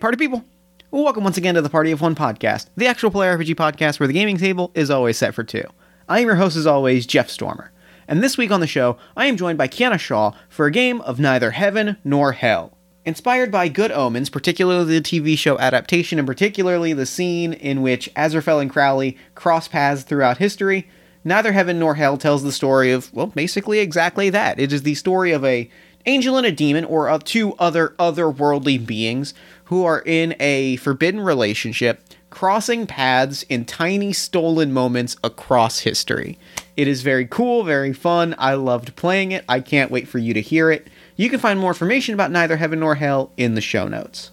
[0.00, 0.44] Party people!
[0.90, 4.06] Welcome once again to the Party of One podcast, the actual play RPG podcast where
[4.06, 5.64] the gaming table is always set for two.
[6.08, 7.72] I am your host, as always, Jeff Stormer.
[8.06, 11.00] And this week on the show, I am joined by Kiana Shaw for a game
[11.00, 12.76] of neither heaven nor hell.
[13.04, 18.12] Inspired by Good Omens, particularly the TV show adaptation, and particularly the scene in which
[18.14, 20.88] Aziraphale and Crowley cross paths throughout history,
[21.26, 24.60] Neither Heaven Nor Hell tells the story of, well, basically exactly that.
[24.60, 25.68] It is the story of a
[26.06, 29.34] angel and a demon, or of two other otherworldly beings
[29.66, 36.38] who are in a forbidden relationship, crossing paths in tiny stolen moments across history.
[36.76, 38.34] It is very cool, very fun.
[38.38, 39.44] I loved playing it.
[39.48, 40.88] I can't wait for you to hear it.
[41.16, 44.30] You can find more information about Neither Heaven Nor Hell in the show notes.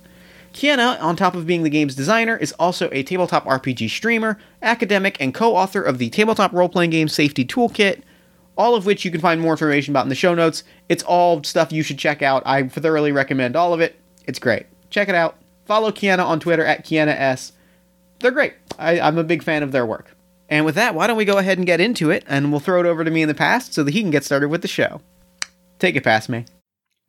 [0.53, 5.17] Kiana, on top of being the game's designer, is also a tabletop RPG streamer, academic,
[5.19, 8.02] and co author of the tabletop role playing game Safety Toolkit,
[8.55, 10.63] all of which you can find more information about in the show notes.
[10.89, 12.43] It's all stuff you should check out.
[12.45, 13.95] I thoroughly recommend all of it.
[14.27, 14.67] It's great.
[14.94, 15.38] Check it out.
[15.66, 17.52] Follow Kiana on Twitter at Kiana S.
[18.19, 18.53] They're great.
[18.77, 20.16] I, I'm a big fan of their work.
[20.49, 22.80] And with that, why don't we go ahead and get into it, and we'll throw
[22.80, 24.67] it over to me in the past so that he can get started with the
[24.67, 25.02] show.
[25.80, 26.45] Take it past me.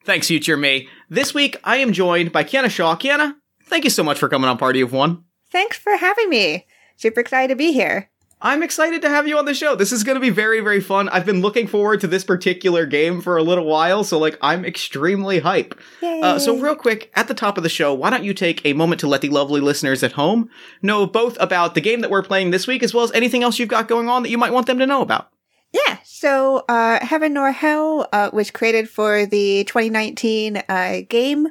[0.03, 0.89] Thanks, future me.
[1.11, 2.97] This week, I am joined by Kiana Shaw.
[2.97, 5.25] Kiana, thank you so much for coming on Party of One.
[5.51, 6.67] Thanks for having me.
[6.97, 8.09] Super excited to be here.
[8.45, 9.75] I'm excited to have you on the show.
[9.75, 11.09] This is going to be very, very fun.
[11.09, 14.67] I've been looking forward to this particular game for a little while, so like I'm
[14.67, 15.75] extremely hype.
[16.03, 18.75] Uh, so real quick, at the top of the show, why don't you take a
[18.75, 20.51] moment to let the lovely listeners at home
[20.83, 23.59] know both about the game that we're playing this week, as well as anything else
[23.59, 25.31] you've got going on that you might want them to know about.
[25.73, 31.49] Yeah, so uh, Heaven Nor Hell uh, was created for the 2019 uh, game,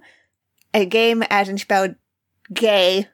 [0.75, 1.95] a game as in spelled
[2.53, 3.07] gay,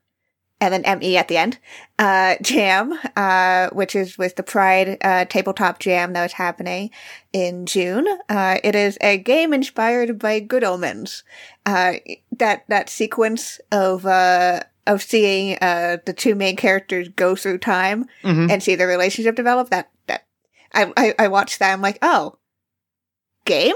[0.62, 1.58] and then ME at the end,
[1.98, 6.90] uh, jam, uh, which is with the Pride uh, tabletop jam that was happening
[7.32, 8.08] in June.
[8.28, 11.24] Uh, it is a game inspired by Good Omens.
[11.66, 11.94] Uh,
[12.38, 18.06] that that sequence of uh, of seeing uh, the two main characters go through time
[18.24, 18.52] Mhm.
[18.52, 19.70] and see their relationship develop.
[19.70, 20.26] That that
[20.74, 21.72] I I, I watched that.
[21.72, 22.38] I'm like, oh,
[23.46, 23.76] game?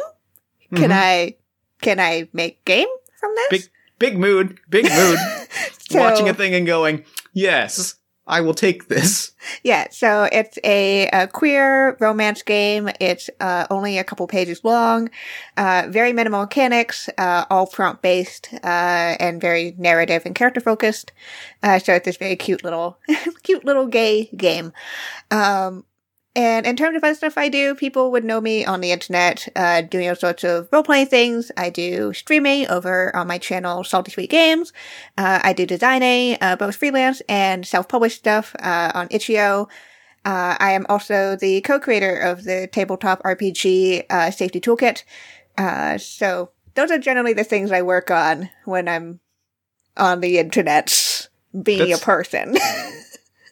[0.75, 0.93] Can Mhm.
[0.93, 1.35] I
[1.81, 2.87] can I make game
[3.19, 3.49] from this?
[3.49, 5.19] Big, big mood, big mood.
[5.93, 7.95] So- Watching a thing and going, yes,
[8.25, 9.31] I will take this.
[9.63, 12.89] Yeah, so it's a, a queer romance game.
[13.01, 15.09] It's uh, only a couple pages long,
[15.57, 21.11] uh, very minimal mechanics, uh, all prompt based, uh, and very narrative and character focused.
[21.61, 22.97] Uh, so it's this very cute little,
[23.43, 24.71] cute little gay game.
[25.29, 25.83] Um,
[26.35, 29.47] and in terms of other stuff I do, people would know me on the internet,
[29.55, 31.51] uh, doing all sorts of role playing things.
[31.57, 34.73] I do streaming over on my channel, Salty Sweet Games.
[35.17, 39.67] Uh, I do designing, uh, both freelance and self-published stuff, uh, on itch.io.
[40.25, 45.03] Uh, I am also the co-creator of the tabletop RPG, uh, Safety Toolkit.
[45.57, 49.19] Uh, so those are generally the things I work on when I'm
[49.97, 51.27] on the internet
[51.61, 52.55] being That's- a person.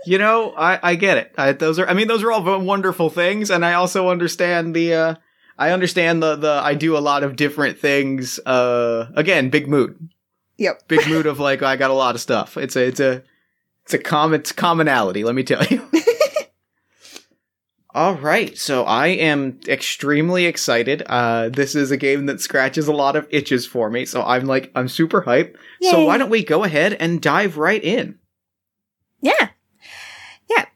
[0.06, 1.34] You know, I, I get it.
[1.38, 4.94] I, those are, I mean, those are all wonderful things, and I also understand the,
[4.94, 5.16] uh,
[5.58, 8.40] I understand the, the, I do a lot of different things.
[8.40, 10.10] Uh, again, big mood,
[10.58, 10.82] yep.
[10.88, 12.58] big mood of like, I got a lot of stuff.
[12.58, 13.24] It's a, it's a,
[13.84, 15.24] it's a common, it's commonality.
[15.24, 15.88] Let me tell you.
[17.94, 21.04] All right, so I am extremely excited.
[21.06, 24.46] Uh, this is a game that scratches a lot of itches for me, so I'm
[24.46, 25.58] like, I'm super hype.
[25.82, 28.18] So why don't we go ahead and dive right in?
[29.20, 29.50] Yeah.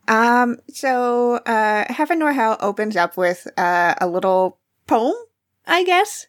[0.07, 5.15] Um, so, uh, Heaven or Hell opens up with, uh, a little poem,
[5.65, 6.27] I guess,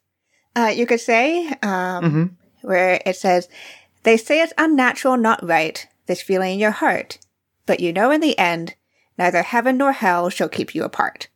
[0.54, 2.24] uh, you could say, um, Mm-hmm.
[2.62, 3.48] where it says,
[4.02, 7.18] They say it's unnatural, not right, this feeling in your heart.
[7.66, 8.74] But you know in the end,
[9.18, 11.28] neither heaven nor hell shall keep you apart.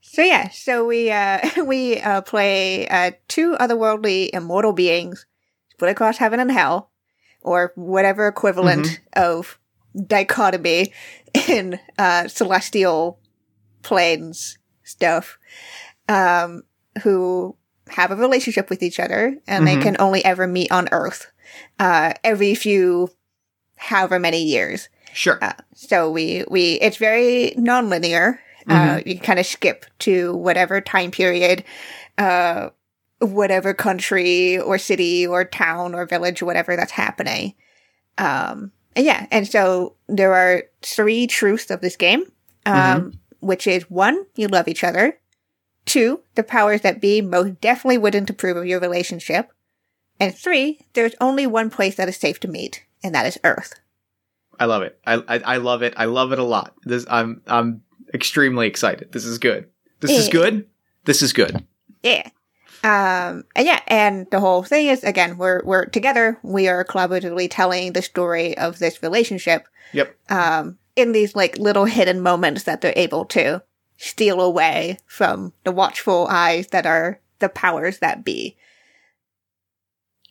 [0.00, 5.26] So yeah, so we, uh, we, uh, play, uh, two otherworldly immortal beings
[5.70, 6.90] split across heaven and hell,
[7.40, 9.58] or whatever equivalent of
[10.06, 10.92] dichotomy
[11.48, 13.18] in, uh, celestial
[13.82, 15.38] planes stuff,
[16.08, 16.62] um,
[17.02, 17.56] who
[17.88, 19.66] have a relationship with each other and Mhm.
[19.66, 21.26] they can only ever meet on Earth,
[21.78, 23.10] uh, every few,
[23.76, 24.88] however many years.
[25.12, 25.38] Sure.
[25.42, 28.38] Uh, so we, we, it's very nonlinear.
[28.68, 31.64] Uh, you kind of skip to whatever time period,
[32.16, 32.68] uh,
[33.18, 37.54] whatever country or city or town or village, whatever that's happening.
[38.18, 42.24] Um, yeah, and so there are three truths of this game,
[42.66, 45.18] um, which is one, you love each other.
[45.84, 49.50] Two, the powers that be most definitely wouldn't approve of your relationship.
[50.20, 53.74] And three, there's only one place that is safe to meet, and that is Earth.
[54.60, 54.98] I love it.
[55.06, 55.94] I, I I love it.
[55.96, 56.74] I love it a lot.
[56.84, 57.82] This I'm I'm
[58.14, 59.10] extremely excited.
[59.12, 59.68] This is good.
[60.00, 60.66] This is good.
[61.04, 61.64] This is good.
[62.02, 62.28] Yeah.
[62.84, 66.38] Um, and yeah, and the whole thing is again, we're we're together.
[66.42, 69.66] We are collaboratively telling the story of this relationship.
[69.92, 70.16] Yep.
[70.30, 73.62] Um, in these like little hidden moments that they're able to
[73.96, 78.56] steal away from the watchful eyes that are the powers that be.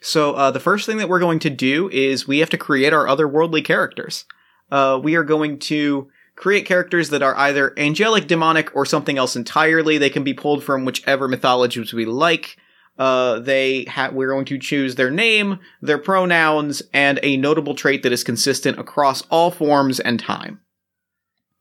[0.02, 2.94] So uh, the first thing that we're going to do is we have to create
[2.94, 4.26] our otherworldly characters.
[4.72, 9.36] Uh, we are going to create characters that are either angelic, demonic, or something else
[9.36, 9.98] entirely.
[9.98, 12.58] They can be pulled from whichever mythologies we like.
[12.98, 18.04] Uh, they ha- we're going to choose their name, their pronouns, and a notable trait
[18.04, 20.60] that is consistent across all forms and time.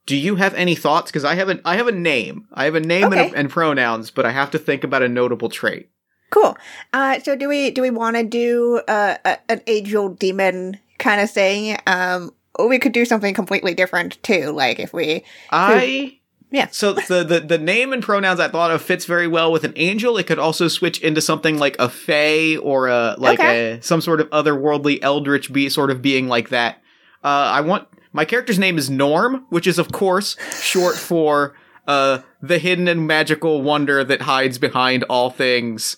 [0.07, 1.11] Do you have any thoughts?
[1.11, 2.49] Because I have a I have a name.
[2.53, 5.09] I have a name and, a, and pronouns, but I have to think about a
[5.09, 5.89] notable trait.
[6.31, 6.57] Cool.
[6.93, 11.21] Uh, so do we do we want to do uh, a, an angel demon kind
[11.21, 11.79] of thing?
[11.87, 12.33] Um,
[12.67, 14.51] we could do something completely different too.
[14.51, 16.19] Like if we I
[16.51, 16.69] Yeah.
[16.73, 19.73] So the, the the name and pronouns I thought of fits very well with an
[19.77, 20.17] angel.
[20.19, 23.73] It could also switch into something like a fae or a like Okay.
[23.79, 26.77] a some sort of otherworldly eldritch be sort of being like that.
[27.23, 31.55] Uh, I want my character's name is Norm, which is of course short for
[31.87, 35.97] uh the hidden and magical wonder that hides behind all things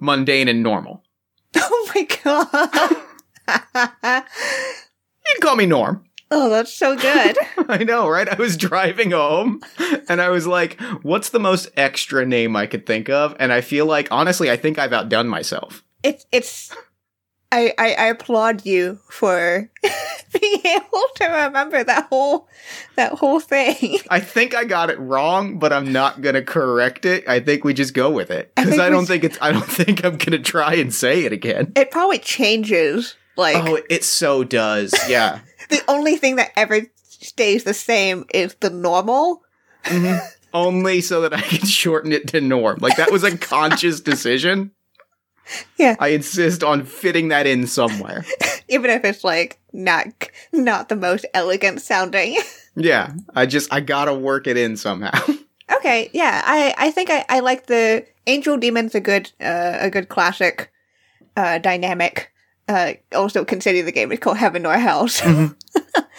[0.00, 1.02] mundane and normal.
[1.56, 2.96] oh my god.
[5.32, 6.04] Can call me Norm.
[6.30, 7.36] oh, that's so good.
[7.68, 8.28] I know, right?
[8.28, 9.60] I was driving home
[10.08, 13.36] and I was like, what's the most extra name I could think of?
[13.38, 15.84] And I feel like, honestly, I think I've outdone myself.
[16.02, 16.74] it's it's
[17.52, 19.70] I, I I applaud you for
[20.40, 22.48] being able to remember that whole
[22.96, 23.98] that whole thing.
[24.08, 27.28] I think I got it wrong, but I'm not going to correct it.
[27.28, 28.54] I think we just go with it.
[28.54, 31.26] Because think I, don't think it's, I don't think I'm going to try and say
[31.26, 31.72] it again.
[31.76, 33.16] It probably changes.
[33.36, 34.94] Like Oh, it so does.
[35.08, 35.40] Yeah.
[35.70, 39.42] the only thing that ever stays the same is the normal.
[39.84, 40.20] Mhm.
[40.54, 42.78] Only so that I can shorten it to Norm.
[42.80, 44.72] Like that was a conscious decision.
[45.78, 45.96] Yeah.
[45.98, 48.24] I insist on fitting that in somewhere.
[48.68, 50.06] even if it's like not
[50.52, 52.36] not the most elegant sounding.
[52.74, 53.12] Yeah.
[53.34, 55.12] I just, I gotta work it in somehow.
[55.76, 59.90] okay, yeah, I I think I, I like the angel demon's a good uh, a
[59.90, 60.72] good classic
[61.36, 62.31] uh, dynamic.
[62.68, 65.08] Uh, also considering the game is called Heaven or Hell.
[65.08, 65.24] So.
[65.24, 65.56] Mhm.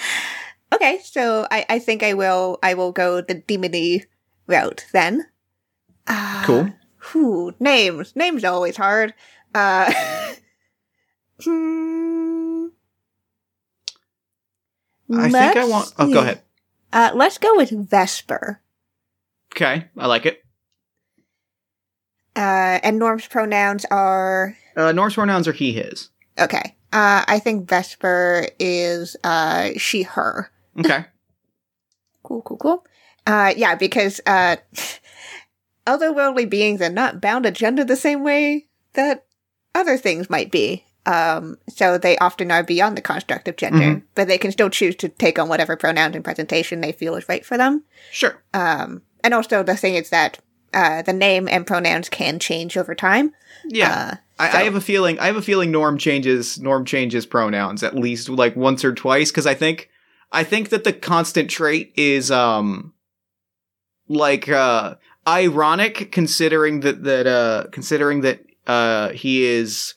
[0.74, 4.06] okay, so I I think I will I will go the demony
[4.48, 5.28] route then.
[6.07, 6.69] Uh, Cool.
[7.12, 9.13] Whew, names names are always hard.
[9.56, 9.92] Uh,
[11.44, 12.68] hmm.
[15.16, 16.42] I think I want, oh, go ahead.
[16.92, 18.62] Uh, let's go with Vesper.
[19.54, 19.86] Okay.
[19.98, 20.44] I like it.
[22.36, 26.10] Uh, and Norm's pronouns are Uh, Norm's pronouns are he, his.
[26.40, 26.76] Okay.
[26.92, 30.52] Uh, I think Vesper is uh she her.
[30.80, 31.06] Okay.
[32.24, 32.86] Cool, cool, cool.
[33.28, 34.56] Uh, yeah, because uh,
[35.86, 39.26] otherworldly beings are not bound to gender the same way that
[39.76, 40.86] other things might be.
[41.06, 44.04] Um, so they often are beyond the construct of gender, Mhm.
[44.16, 47.28] but they can still choose to take on whatever pronouns and presentation they feel is
[47.28, 47.84] right for them.
[48.10, 48.42] Sure.
[48.54, 50.40] Um, and also the thing is that
[50.74, 53.34] uh, the name and pronouns can change over time.
[53.66, 54.12] Yeah.
[54.14, 55.19] Uh, I, so- I have a feeling.
[55.19, 56.60] I have a feeling Norm changes.
[56.60, 59.90] Norm changes pronouns at least like once or twice because I think
[60.31, 62.94] I think that the constant trait is um
[64.08, 64.96] like uh
[65.27, 69.94] ironic considering that that uh considering that uh he is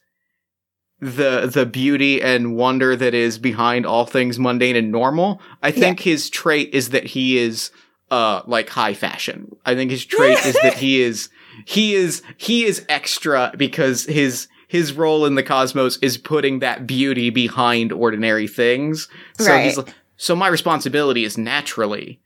[1.01, 5.41] the the beauty and wonder that is behind all things mundane and normal.
[5.63, 7.71] I think his trait is that he is
[8.11, 9.55] uh like high fashion.
[9.67, 11.29] I think his trait is that he is
[11.65, 16.87] he is he is extra because his his role in the cosmos is putting that
[16.87, 19.09] beauty behind ordinary things.
[19.39, 19.79] So he's
[20.17, 22.21] so my responsibility is naturally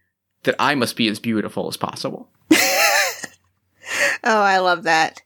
[0.45, 2.29] that I must be as beautiful as possible.
[4.23, 5.23] Oh, I love that.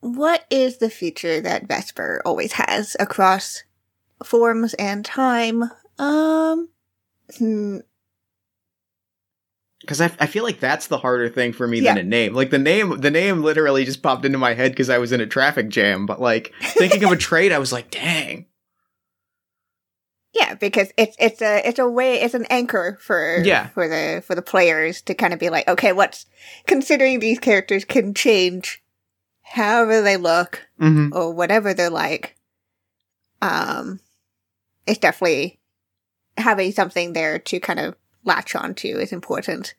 [0.00, 3.64] What is the feature that Vesper always has across
[4.24, 5.64] forms and time?
[5.98, 6.68] Um,
[7.38, 7.78] hmm,
[9.82, 11.94] Because I, I feel like that's the harder thing for me Yeah.
[11.94, 12.34] than a name.
[12.34, 15.20] Like the name, the name literally just popped into my head because I was in
[15.20, 16.06] a traffic jam.
[16.06, 18.46] But like thinking of a trade, I was like, dang.
[20.32, 23.68] yeah, because it's it's a it's a way it's an anchor for Yeah.
[23.68, 26.26] for the for the players to kind of be like, okay, what's
[26.66, 28.82] considering these characters can change
[29.42, 31.14] however they look Mm-hmm.
[31.16, 32.36] or whatever they're like.
[33.42, 34.00] Um,
[34.86, 35.60] it's definitely
[36.38, 37.94] having something there to kind of
[38.24, 39.74] latch onto is important.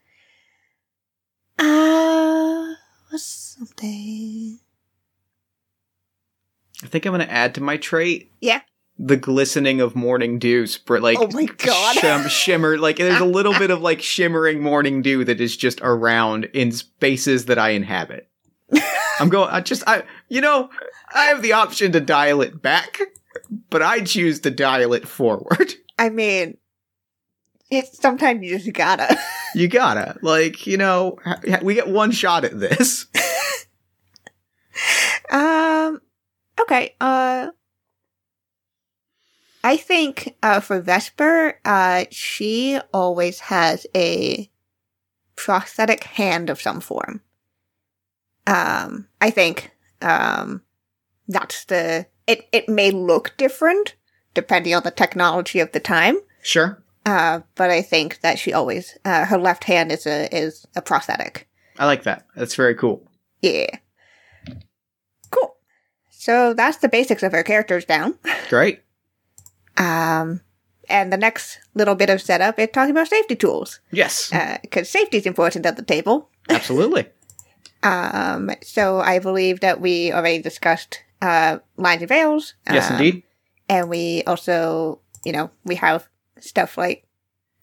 [1.60, 2.74] Uh,
[3.10, 4.60] what's something?
[6.84, 8.32] I think I'm gonna add to my trait.
[8.42, 8.62] Yeah.
[9.00, 11.96] The glistening of morning dew, spr- like Oh my God.
[11.96, 12.78] shim- shimmer.
[12.78, 16.72] Like there's a little bit of like shimmering morning dew that is just around in
[16.72, 18.30] spaces that I inhabit.
[19.20, 19.50] I'm going.
[19.52, 20.70] I just I you know
[21.14, 23.00] I have the option to dial it back,
[23.70, 25.74] but I choose to dial it forward.
[26.00, 26.58] I mean,
[27.74, 29.18] it's sometimes you just gotta.
[29.56, 31.20] You gotta like you know
[31.62, 33.06] we get one shot at this.
[35.30, 36.01] Um.
[36.60, 36.96] Okay.
[37.00, 37.50] Uh.
[39.63, 44.50] I think uh, for Vesper, uh, she always has a
[45.36, 47.22] prosthetic hand of some form.
[48.46, 50.63] Um, I think um,
[51.27, 52.08] that's the.
[52.27, 53.96] It it may look different
[54.34, 58.98] depending on the technology of the time, Sure, uh, but I think that she always
[59.05, 61.48] uh, her left hand is a is a prosthetic.
[61.79, 62.25] I like that.
[62.36, 63.07] That's very cool.
[63.41, 63.67] Yeah.
[65.31, 65.55] Cool.
[66.10, 68.17] So that's the basics of her characters down.
[68.50, 68.81] Great.
[69.77, 70.41] Um,
[70.89, 74.89] and the next little bit of setup is talking about safety tools, Yes, Uh, because
[74.89, 76.29] safety is important at the table.
[76.50, 77.07] absolutely.
[77.81, 82.53] Um, so I believe that we already discussed uh, lines and veils.
[82.72, 83.24] Yes, um, indeed.
[83.67, 86.07] And we also, you know, we have
[86.44, 87.06] stuff like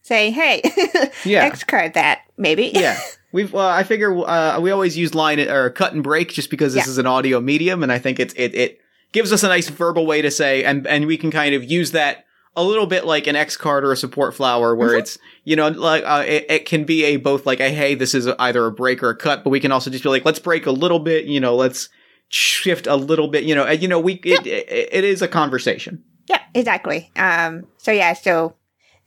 [0.02, 0.62] say, "Hey,
[1.24, 1.44] Yeah.
[1.44, 2.98] X card that maybe." yeah
[3.32, 6.74] we've uh, i figure uh, we always use line or cut and break just because
[6.74, 6.90] this Yeah.
[6.90, 8.78] is an audio medium and i think it's it, it
[9.12, 11.92] gives us a nice verbal way to say and and we can kind of use
[11.92, 12.24] that
[12.56, 15.68] a little bit like an x card or a support flower where it's you know
[15.68, 18.72] like uh, it, it can be a both like a hey this is either a
[18.72, 20.98] break or a cut but we can also just be like let's break a little
[20.98, 21.88] bit you know let's
[22.28, 25.28] shift a little bit you know and, you know we it, it, it is a
[25.28, 27.10] conversation Yeah, exactly.
[27.16, 28.54] Um, so yeah, so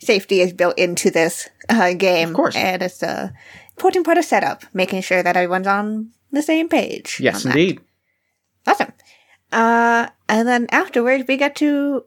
[0.05, 2.55] safety is built into this uh, game, Of course.
[2.55, 3.33] and it's a
[3.77, 7.19] important part of setup, making sure that everyone's on the same page.
[7.19, 7.49] yes that.
[7.49, 7.79] indeed
[8.65, 8.93] Awesome.
[9.51, 12.05] Uh, and then afterwards, we get to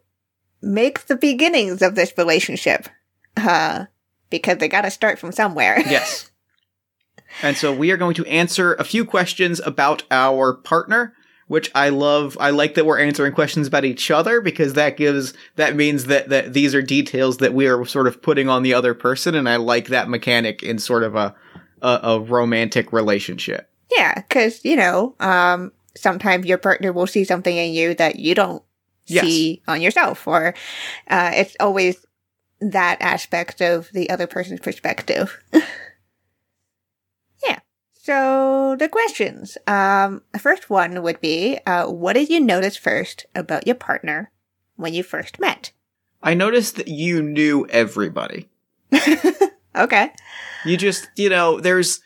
[0.62, 2.88] make the beginnings of this relationship,
[3.37, 3.85] uh,
[4.31, 5.76] because they got to start from somewhere.
[5.87, 6.31] Yes.
[7.43, 11.12] And so we are going to answer a few questions about our partner,
[11.49, 12.37] which I love.
[12.41, 16.29] I like that we're answering questions about each other because that gives that means that
[16.29, 19.49] that these are details that we are sort of putting on the other person, and
[19.49, 21.35] I like that mechanic in sort of a
[21.83, 23.69] a, a romantic relationship.
[23.97, 28.35] yeah, because you know, um, sometimes your partner will see something in you that you
[28.35, 28.62] don't
[29.09, 29.23] Yes.
[29.23, 30.53] see on yourself, or
[31.09, 32.05] uh, it's always
[32.61, 35.41] that aspect of the other person's perspective.
[38.07, 39.59] So the questions.
[39.67, 44.31] Um, the first one would be, uh, what did you notice first about your partner
[44.77, 45.73] when you first met?
[46.23, 48.49] I noticed that you knew everybody.
[49.77, 50.13] okay.
[50.65, 52.01] You just, you know, there's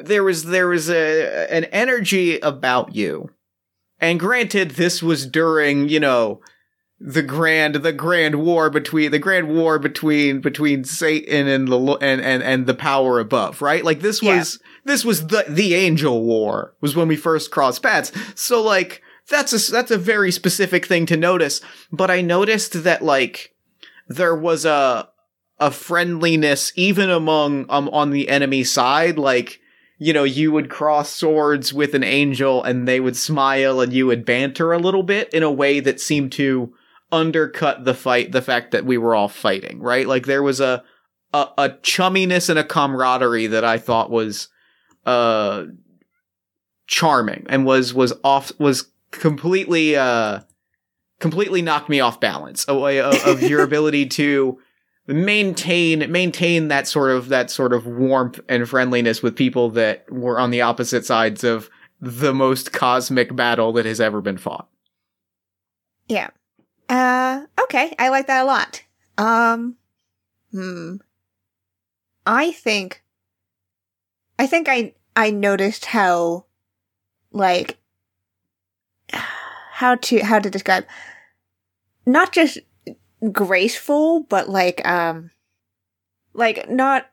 [0.00, 3.30] there was there was a an energy about you.
[3.98, 6.42] And granted this was during, you know,
[6.98, 12.20] the grand the grand war between the grand war between between Satan and the and
[12.20, 13.84] and and the power above, right?
[13.84, 14.38] Like this Yeah.
[14.38, 18.12] was this was the the angel war was when we first crossed paths.
[18.34, 21.60] So like that's a that's a very specific thing to notice,
[21.92, 23.54] but I noticed that like
[24.08, 25.08] there was a
[25.58, 29.58] a friendliness even among um on the enemy side like
[29.98, 34.06] you know you would cross swords with an angel and they would smile and you
[34.06, 36.72] would banter a little bit in a way that seemed to
[37.12, 40.82] undercut the fight the fact that we were all fighting right like there was a
[41.32, 44.48] a, a chumminess and a camaraderie that i thought was
[45.04, 45.64] uh
[46.86, 50.40] charming and was was off was completely uh
[51.20, 54.58] completely knocked me off balance of, of your ability to
[55.06, 60.38] maintain maintain that sort of that sort of warmth and friendliness with people that were
[60.38, 61.70] on the opposite sides of
[62.00, 64.68] the most cosmic battle that has ever been fought.
[66.08, 66.30] Yeah.
[66.88, 67.94] Uh, okay.
[67.98, 68.82] I like that a lot.
[69.18, 69.76] Um,
[70.52, 70.96] hmm.
[72.26, 73.02] I think,
[74.38, 76.46] I think I, I noticed how,
[77.32, 77.78] like,
[79.10, 80.86] how to, how to describe,
[82.04, 82.58] not just
[83.32, 85.30] graceful, but like, um,
[86.34, 87.10] like not,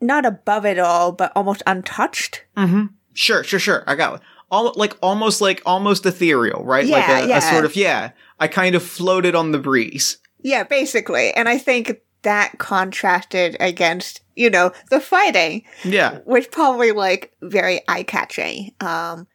[0.00, 2.44] not above it all, but almost untouched.
[2.56, 2.86] Mm-hmm.
[3.14, 3.84] Sure, sure, sure.
[3.86, 4.20] I got it.
[4.52, 6.86] All, like almost like almost ethereal, right?
[6.86, 7.38] like Yeah, a, yeah.
[7.38, 8.10] a sort of yeah.
[8.38, 10.18] I kind of floated on the breeze.
[10.40, 11.32] Yeah, basically.
[11.32, 15.64] And I think that contrasted against, you know, the fighting.
[15.84, 16.18] Yeah.
[16.26, 18.72] which probably like very eye catching.
[18.80, 19.26] Um,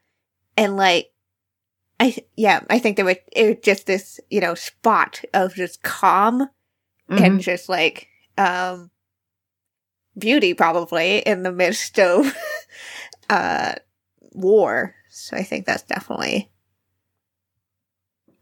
[0.55, 1.07] and like,
[1.99, 5.55] I th- yeah, I think there was it was just this you know spot of
[5.55, 6.47] just calm
[7.09, 7.21] Mhm.
[7.25, 8.07] and just like
[8.37, 8.91] um
[10.17, 12.35] beauty probably in the midst of
[13.31, 13.73] uh
[14.33, 14.93] war.
[15.17, 16.51] So I think that's definitely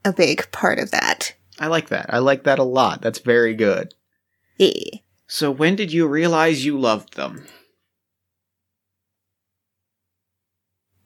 [0.04, 1.34] a big part of that.
[1.58, 2.08] I like that.
[2.10, 3.02] I like that a lot.
[3.02, 3.94] That's very good.
[4.58, 5.00] Yeah.
[5.26, 7.48] So when did you realize you loved them?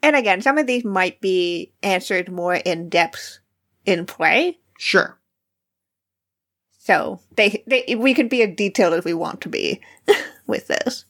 [0.02, 3.40] And again, some of these might be answered more in depth
[3.86, 4.58] in play.
[4.78, 5.20] Sure.
[6.80, 9.82] So they, they we can be as detailed as we want to be
[10.48, 11.06] with this.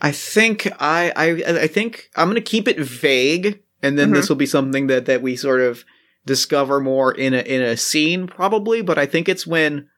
[0.00, 4.36] I think I I I think I'm gonna keep it vague, and then this will
[4.36, 5.84] be something that that we sort of
[6.24, 8.82] discover more in a in a scene probably.
[8.82, 9.88] But I think it's when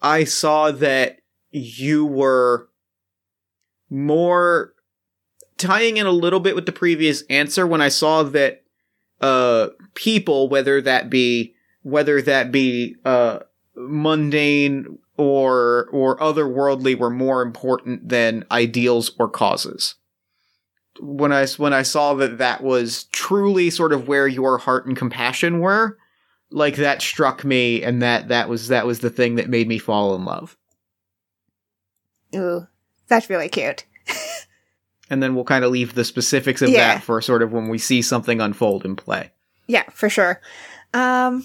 [0.00, 1.18] I saw that
[1.50, 2.68] you were
[3.90, 4.72] more
[5.58, 8.62] tying in a little bit with the previous answer when I saw that
[9.20, 13.40] uh people, whether that be whether that be uh
[13.74, 19.94] mundane or or otherworldly were more important than ideals or causes.
[21.00, 24.96] When I when I saw that that was truly sort of where your heart and
[24.96, 25.98] compassion were,
[26.50, 29.78] like that struck me, and that that was that was the thing that made me
[29.78, 30.56] fall in love.
[32.34, 32.66] Ooh,
[33.08, 33.84] that's really cute.
[35.12, 36.94] And then we'll kind of leave the specifics of Yeah.
[36.94, 39.32] that for sort of when we see something unfold in play.
[39.66, 40.40] Yeah, for sure.
[40.94, 41.44] Um,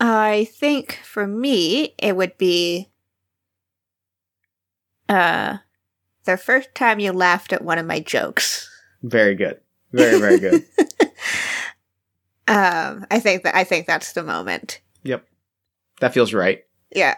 [0.00, 2.88] I think for me, it would be
[5.08, 5.58] uh,
[6.24, 8.68] the first time you laughed at one of my jokes.
[9.02, 9.60] Very good.
[9.92, 10.64] Very very good.
[12.48, 14.80] Um, I think that I think that's the moment.
[15.04, 15.24] yep.
[16.00, 16.64] That feels right.
[16.92, 17.14] Yeah.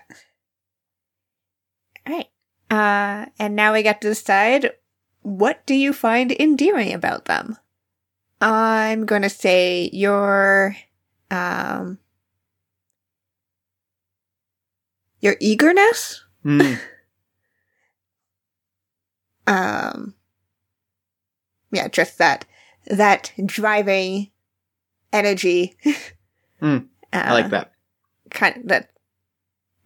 [2.06, 2.26] All right.
[2.70, 4.72] Uh, and now we get to decide
[5.22, 7.56] what do you find endearing about them?
[8.42, 10.76] I'm going to say your
[11.30, 11.98] um
[15.22, 16.22] your eagerness.
[16.44, 16.78] Mm.
[19.44, 20.14] Um
[21.72, 22.44] yeah, just that
[22.86, 24.30] that driving
[25.12, 25.76] energy.
[26.62, 27.72] Mm, I like that.
[28.30, 28.90] kind of that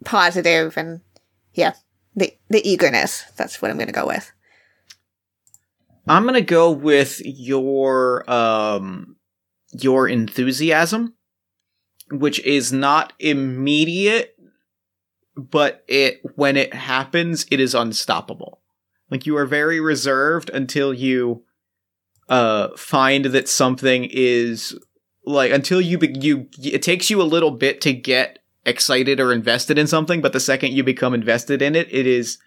[0.05, 1.01] positive and
[1.55, 1.73] yeah,
[2.15, 3.25] the the eagerness.
[3.39, 4.31] That's what I'm going to go with.
[6.07, 9.17] I'm gonna go with your um
[9.73, 11.15] your enthusiasm,
[12.11, 14.36] which is not immediate,
[15.37, 18.61] but it when it happens, it is unstoppable.
[19.11, 21.43] Like you are very reserved until you
[22.29, 24.77] uh find that something is
[25.25, 29.33] like until you be- you it takes you a little bit to get excited or
[29.33, 32.39] invested in something, but the second you become invested in it, it is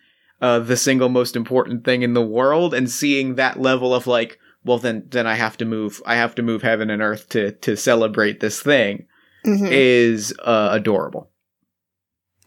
[0.41, 2.73] uh, the single most important thing in the world.
[2.73, 6.01] And seeing that level of like, well, then then I have to move.
[6.05, 9.05] I have to move heaven and earth to to celebrate this thing
[9.45, 9.69] Mhm.
[9.71, 11.28] is uh, adorable.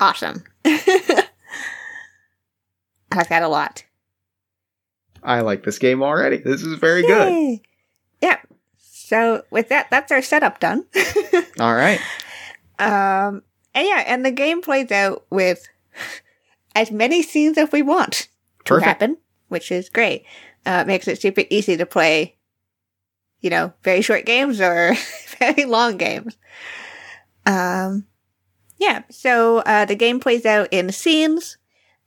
[0.03, 0.43] Awesome.
[0.65, 1.29] I
[3.15, 3.85] like that a lot.
[5.23, 6.38] I like this game already.
[6.38, 7.61] This is very good.
[8.21, 8.38] Yeah.
[8.79, 10.85] So with that, that's our setup done.
[11.61, 12.01] All right.
[12.81, 13.45] um,
[13.77, 15.69] and yeah, and the game plays out with
[16.75, 18.27] as many scenes as we want
[18.65, 19.19] to happen,
[19.51, 20.25] which is great.
[20.67, 22.35] Uh, makes it super easy to play,
[23.41, 24.97] you know, very short games or
[25.38, 26.37] very long games.
[27.47, 28.09] Um,
[28.83, 31.57] yeah, so uh, the game plays out in scenes,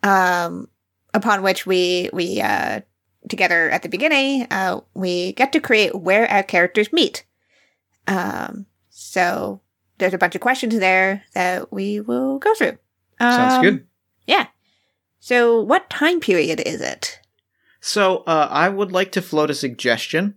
[0.04, 0.68] um,
[1.14, 2.82] upon which we we uh,
[3.30, 7.24] together at the beginning uh, we get to create where our characters meet.
[8.08, 9.62] Um, so
[9.98, 12.78] there's a bunch of questions there that we will go through.
[13.20, 13.88] Sounds Um, good.
[14.28, 14.48] Yeah.
[15.20, 17.20] So what time period is it?
[17.82, 20.36] So uh, I would like to float a suggestion.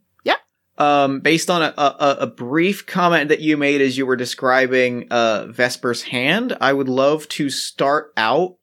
[0.79, 5.09] Um, based on a, a, a brief comment that you made as you were describing
[5.11, 8.55] uh, Vesper's hand, I would love to start out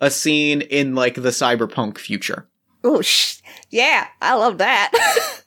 [0.00, 2.48] a scene in like the cyberpunk future.
[2.82, 5.42] Oh, sh- yeah, I love that.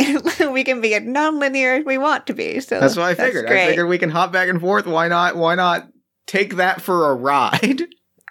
[0.50, 2.60] we can be as non-linear as we want to be.
[2.60, 3.46] So That's what I figured.
[3.46, 4.86] I figured we can hop back and forth.
[4.86, 5.36] Why not?
[5.36, 5.88] Why not
[6.26, 7.82] take that for a ride?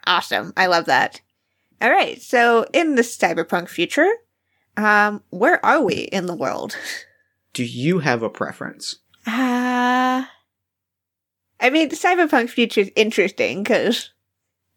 [0.05, 0.53] Awesome.
[0.55, 1.21] I love that.
[1.81, 2.21] All right.
[2.21, 4.09] So in the cyberpunk future,
[4.77, 6.77] um, where are we in the world?
[7.53, 8.97] Do you have a preference?
[9.25, 10.23] Uh,
[11.59, 14.11] I mean, the cyberpunk future is interesting because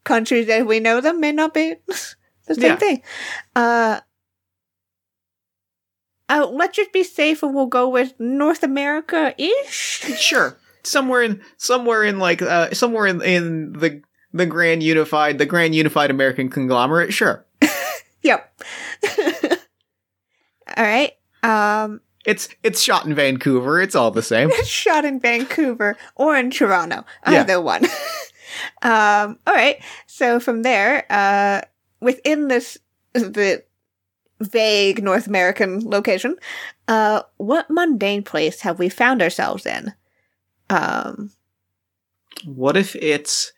[0.05, 2.77] countries as we know them may not be the same Yeah.
[2.77, 3.03] thing.
[3.55, 4.01] Uh,
[6.29, 10.01] uh, let's just be safe and we'll go with North America ish.
[10.19, 10.57] Sure.
[10.83, 14.01] Somewhere in somewhere in like uh somewhere in in the
[14.33, 17.13] the grand unified the grand unified American conglomerate.
[17.13, 17.45] Sure.
[18.23, 18.59] yep.
[20.77, 21.13] All right.
[21.43, 23.81] Um, It's it's shot in Vancouver.
[23.81, 24.51] It's all the same.
[24.53, 27.05] it's shot in Vancouver or in Toronto.
[27.27, 27.41] Yeah.
[27.41, 27.85] Either one.
[28.83, 29.83] um, all right.
[30.07, 31.63] So from there, uh,
[32.01, 32.79] within this
[33.13, 33.65] the
[34.41, 36.37] vague North American location,
[36.89, 39.93] uh, what mundane place have we found ourselves in?
[40.71, 41.33] Um,
[42.45, 43.53] What if it's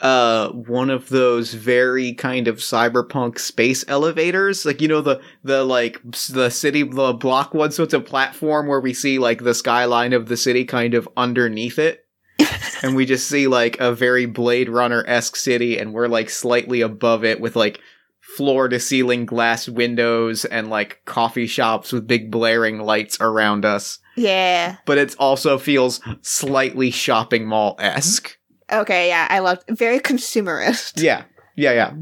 [0.00, 4.64] uh one of those very kind of cyberpunk space elevators.
[4.66, 8.66] Like you know the the like the city the block one so it's a platform
[8.66, 12.04] where we see like the skyline of the city kind of underneath it.
[12.82, 17.24] And we just see like a very blade runner-esque city and we're like slightly above
[17.24, 17.80] it with like
[18.20, 23.98] floor to ceiling glass windows and like coffee shops with big blaring lights around us.
[24.14, 24.76] Yeah.
[24.84, 28.36] but it also feels slightly shopping mall-esque
[28.72, 31.00] Okay, yeah, I love very consumerist.
[31.02, 31.24] yeah
[31.56, 31.94] yeah yeah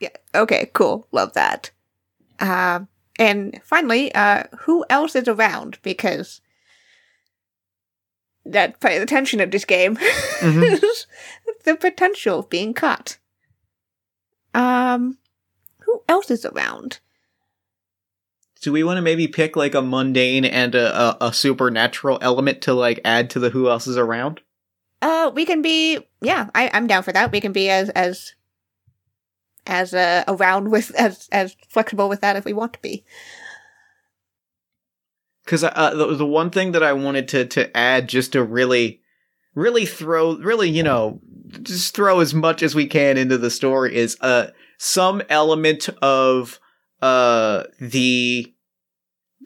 [0.00, 0.08] Yeah.
[0.34, 1.06] Okay, cool.
[1.12, 1.70] Love that.
[2.40, 5.78] Um, and finally, uh, who else is around?
[5.82, 6.40] Because
[8.46, 10.82] that the tension of this game Mhm.
[10.82, 11.06] is
[11.64, 13.18] the potential of being caught.
[14.54, 15.18] Um,
[15.82, 16.98] who else is around?
[18.62, 22.62] Do we want to maybe pick like a mundane and a, a, a supernatural element
[22.62, 24.40] to like add to the who else is around?
[25.02, 25.98] Uh, we can be.
[26.20, 27.32] Yeah, I, I'm down for that.
[27.32, 28.34] We can be as as
[29.66, 33.04] as uh, around with as as flexible with that if we want to be.
[35.44, 39.00] Because uh, the, the one thing that I wanted to to add just to really,
[39.54, 41.20] really throw, really you know,
[41.62, 46.60] just throw as much as we can into the story is uh some element of
[47.02, 48.54] uh the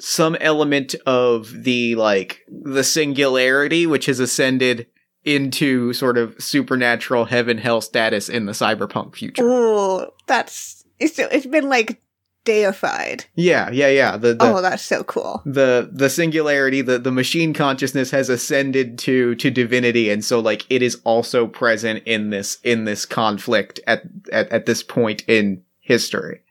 [0.01, 4.87] some element of the like the singularity which has ascended
[5.25, 9.43] into sort of supernatural heaven hell status in the cyberpunk future.
[9.43, 12.01] Ooh, that's it's it's been like
[12.45, 13.25] deified.
[13.35, 14.17] Yeah, yeah, yeah.
[14.17, 15.43] The the oh, that's so cool.
[15.45, 20.67] the the singularity, the the machine consciousness has ascended to to divinity, and so like
[20.71, 25.63] it is also present in this in this conflict at at, at this point in
[25.81, 26.43] history.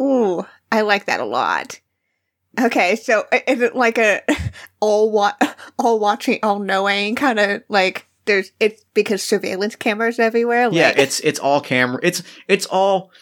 [0.00, 1.80] Ooh, I like that a lot.
[2.58, 4.22] Okay, so is it like a
[4.80, 5.36] all wa-
[5.78, 10.68] all watching, all knowing kind of like there's it's because surveillance cameras everywhere.
[10.68, 12.00] Like, Yeah, it's it's all camera.
[12.02, 13.12] It's it's all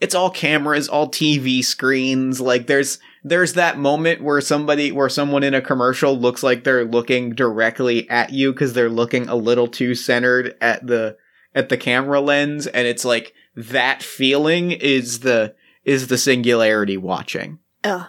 [0.00, 2.40] it's all cameras, all TV screens.
[2.40, 6.84] Like there's there's that moment where somebody where someone in a commercial looks like they're
[6.84, 11.16] looking directly at you because they're looking a little too centered at the
[11.54, 17.60] at the camera lens, and it's like that feeling is the is the singularity watching.
[17.84, 18.06] Ugh.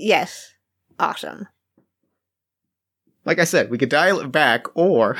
[0.00, 0.52] Yes,
[0.98, 1.48] awesome.
[3.24, 5.18] Like I said, we could dial it back, or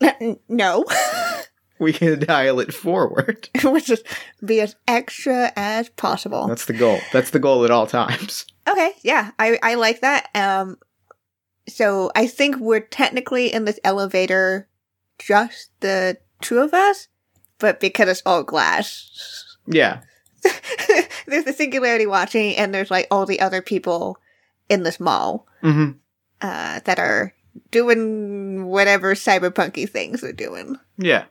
[0.48, 0.84] no,
[1.78, 3.48] we can dial it forward.
[3.64, 4.04] which just
[4.44, 6.46] be as extra as possible.
[6.46, 7.00] That's the goal.
[7.12, 8.46] That's the goal at all times.
[8.68, 10.28] Okay, yeah, I I like that.
[10.34, 10.76] Um,
[11.68, 14.68] so I think we're technically in this elevator,
[15.18, 17.08] just the two of us,
[17.58, 20.00] but because it's all glass, Yeah.
[21.28, 24.18] There's the singularity watching, and there's like all the other people
[24.68, 25.90] in this mall hmm
[26.40, 27.34] uh, that are
[27.70, 30.76] doing whatever cyberpunky things they're doing.
[30.96, 31.24] Yeah.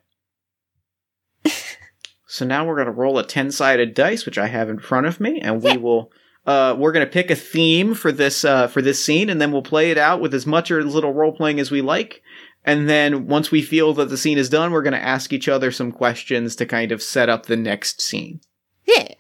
[2.27, 5.39] so now we're gonna roll a ten-sided dice, which I have in front of me,
[5.39, 6.11] and we will.
[6.45, 9.61] Uh, we're gonna pick a theme for this uh, for this scene, and then we'll
[9.61, 12.21] play it out with as much or as little role playing as we like.
[12.63, 15.71] And then once we feel that the scene is done, we're gonna ask each other
[15.71, 18.41] some questions to kind of set up the next scene.
[18.85, 19.13] Yeah.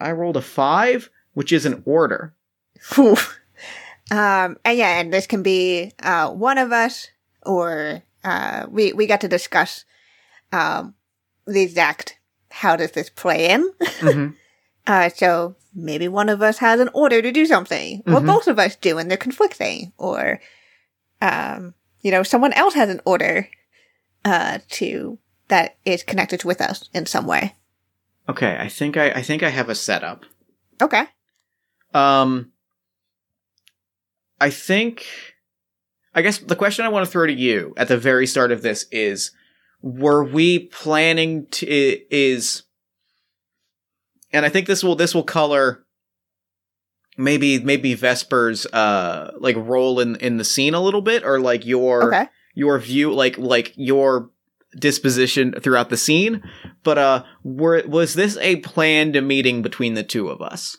[0.00, 2.34] I rolled a five, which is an order.
[4.10, 7.08] Um, and yeah, and this can be uh, one of us,
[7.46, 9.84] or uh, we we got to discuss
[10.52, 10.94] um,
[11.46, 12.18] the exact
[12.50, 13.70] how does this play in.
[13.80, 14.34] Mhm.
[14.86, 18.26] Uh, so maybe one of us has an order to do something, or Mhm.
[18.26, 20.40] both of us do, and they're conflicting, or
[21.20, 23.46] um, you know, someone else has an order
[24.24, 27.54] uh, to that is connected with us in some way.
[28.28, 30.24] Okay, I think I I think I have a setup.
[30.80, 31.04] Okay.
[31.92, 32.52] Um,
[34.40, 35.04] I think,
[36.14, 38.62] I guess the question I want to throw to you at the very start of
[38.62, 39.32] this is,
[39.82, 42.62] were we planning to, is,
[44.32, 45.84] and I think this will, this will color
[47.18, 51.66] maybe, maybe Vesper's, uh, like role in, in the scene a little bit, or like
[51.66, 52.28] your, Okay.
[52.54, 54.30] your view, like, like your
[54.78, 56.42] disposition throughout the scene.
[56.82, 60.76] But, uh, were, was this a planned meeting between the two of us?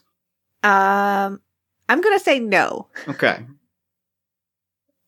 [0.64, 1.42] Um,
[1.90, 2.88] I'm gonna say no.
[3.08, 3.40] Okay.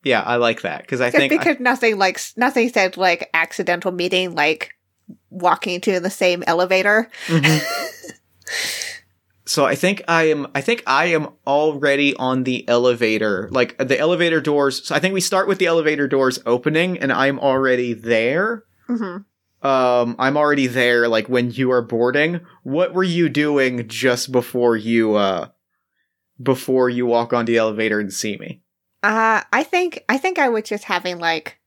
[0.02, 3.90] Yeah, I like that because I Just think because nothing like nothing said like accidental
[3.90, 4.74] meeting like
[5.30, 7.10] walking to the same elevator.
[7.26, 7.62] Mhm.
[9.46, 10.46] so I think I am.
[10.54, 13.48] I think I am already on the elevator.
[13.50, 14.86] Like the elevator doors.
[14.86, 18.64] So I think we start with the elevator doors opening, and I'm already there.
[18.86, 19.18] Hmm
[19.62, 21.08] Um, I'm already there.
[21.08, 22.40] Like when you are boarding.
[22.62, 25.48] What were you doing just before you uh
[26.42, 28.60] before you walk on the elevator and see me?
[29.02, 31.58] Uh, I think I think I was just having like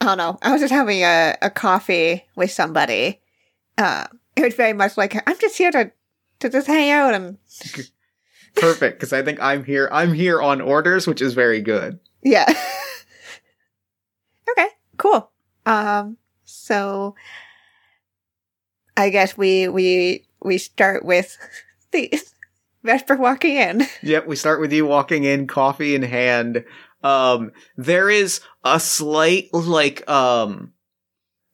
[0.00, 0.38] I don't know.
[0.42, 3.20] I was just having a, a coffee with somebody.
[3.78, 4.06] Uh,
[4.36, 5.90] it was very much like I'm just here to
[6.40, 7.38] to just hang out and
[8.56, 9.88] Perfect, because I think I'm here.
[9.90, 11.98] I'm here on orders, which is very good.
[12.22, 12.46] yeah.
[14.50, 15.32] okay, cool.
[15.66, 17.14] Um, so
[18.96, 21.36] I guess we we we start with
[21.92, 22.12] the
[22.82, 23.86] Vesper walking in.
[24.02, 26.64] Yep, we start with you walking in, coffee in hand.
[27.02, 30.72] Um, there is a slight, like, um,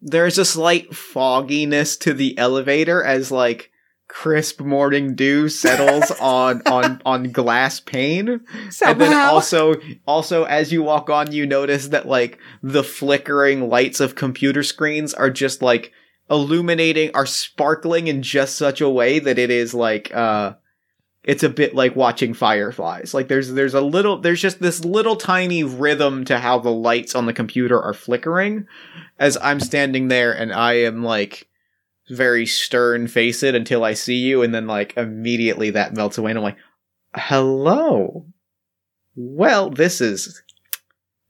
[0.00, 3.69] there's a slight fogginess to the elevator as, like,
[4.10, 8.40] crisp morning dew settles on, on, on glass pane.
[8.68, 8.92] Somehow.
[8.92, 14.00] And then also, also as you walk on, you notice that, like, the flickering lights
[14.00, 15.92] of computer screens are just, like,
[16.28, 20.54] illuminating, are sparkling in just such a way that it is, like, uh,
[21.22, 23.12] it's a bit like watching fireflies.
[23.12, 27.14] Like there's there's a little there's just this little tiny rhythm to how the lights
[27.14, 28.66] on the computer are flickering
[29.18, 31.46] as I'm standing there and I am like
[32.10, 36.30] very stern face it until I see you and then like immediately that melts away
[36.30, 36.58] and I'm like
[37.14, 38.26] hello.
[39.16, 40.42] Well, this is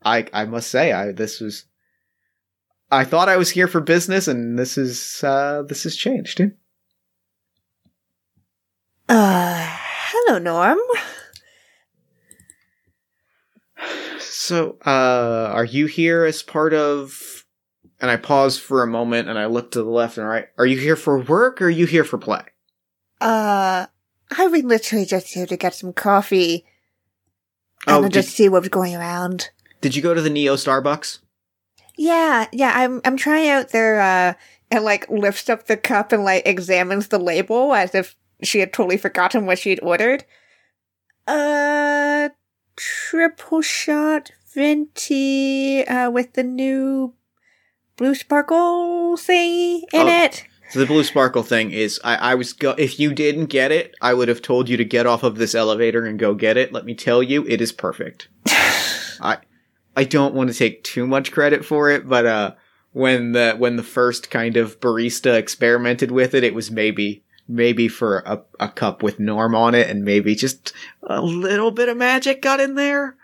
[0.05, 1.65] I I must say I this was
[2.91, 6.39] I thought I was here for business and this is uh this has changed.
[6.39, 6.57] Dude.
[9.09, 10.79] Uh, hello, Norm.
[14.21, 17.40] So, uh, are you here as part of?
[18.01, 20.49] And I pause for a moment and I look to the left and right.
[20.57, 22.43] Are you here for work or are you here for play?
[23.21, 23.87] Uh,
[24.37, 26.65] I was literally just here to get some coffee
[27.87, 29.51] and Oh, did, just see what was going around.
[29.83, 31.19] did you go to the Neo Starbucks?
[31.97, 34.35] Yeah, yeah, I'm I'm trying out their uh
[34.71, 38.73] and like lifts up the cup and like examines the label as if she had
[38.73, 40.25] totally forgotten what she'd ordered.
[41.27, 42.31] Uh
[42.77, 47.13] triple shot venti uh with the new
[48.01, 50.25] blue sparkle thing in Oh.
[50.25, 50.45] it.
[50.71, 52.71] So the blue sparkle thing is, I, I was go.
[52.79, 55.55] If you didn't get it, I would have told you to get off of this
[55.55, 56.73] elevator and go get it.
[56.73, 58.29] Let me tell you, it is perfect.
[58.49, 59.39] I,
[59.97, 62.55] I don't want to take too much credit for it, but uh,
[62.93, 67.89] when the when the first kind of barista experimented with it, it was maybe maybe
[67.89, 71.97] for a, a cup with Norm on it, and maybe just a little bit of
[71.97, 73.17] magic got in there.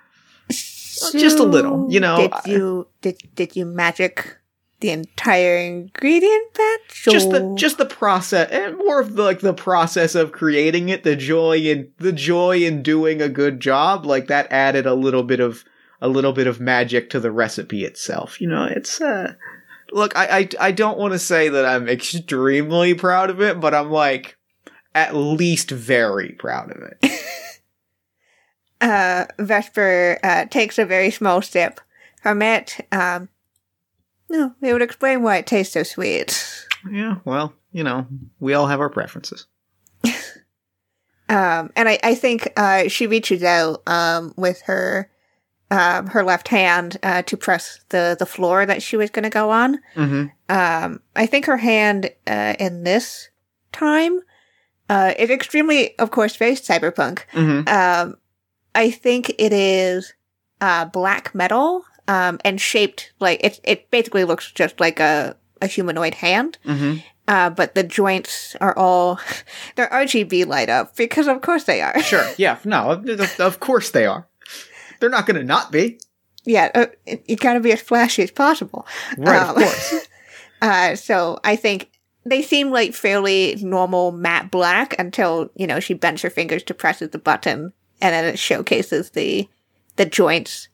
[0.48, 4.36] just a little, you know, Did you did did you magic
[4.80, 7.04] the entire ingredient batch?
[7.04, 11.02] just the just the process and more of the, like the process of creating it
[11.02, 15.22] the joy in the joy in doing a good job like that added a little
[15.22, 15.64] bit of
[16.00, 19.32] a little bit of magic to the recipe itself you know it's uh
[19.92, 23.74] look i i, I don't want to say that i'm extremely proud of it but
[23.74, 24.36] i'm like
[24.94, 27.12] at least very proud of it
[28.80, 31.80] uh, Vesper uh, takes a very small sip
[32.22, 32.86] from it.
[32.92, 33.28] Um,
[34.28, 36.66] no, it would explain why it tastes so sweet.
[36.90, 38.06] yeah well you know
[38.40, 39.46] we all have our preferences
[41.28, 45.10] Um, and I, I think uh, she reaches out um, with her
[45.72, 49.30] um, her left hand uh, to press the, the floor that she was going to
[49.30, 49.80] go on.
[49.96, 53.30] mm-hmm Um, I think her hand uh, in this
[53.72, 54.20] time
[54.88, 57.22] uh, is extremely, of course, very cyberpunk.
[57.32, 58.16] mm-hmm Um,
[58.76, 60.14] I think it is
[60.60, 63.60] uh, black metal um, and shaped like it.
[63.64, 68.76] It basically looks just like a, a humanoid hand, mm-hmm uh, but the joints are
[68.76, 69.20] all
[69.76, 72.00] they're RGB light up because of course they are.
[72.02, 74.26] sure yeah no of, of course they are
[75.00, 75.98] they're not gonna not be
[76.48, 78.86] yeah, uh, it, you gotta be as flashy as possible.
[79.18, 80.08] right Um, of course
[80.62, 81.90] Uh, so I think
[82.24, 86.74] they seem like fairly normal matte black until you know she bends her fingers to
[86.74, 89.46] press the button, and then it showcases the
[89.96, 90.68] the joints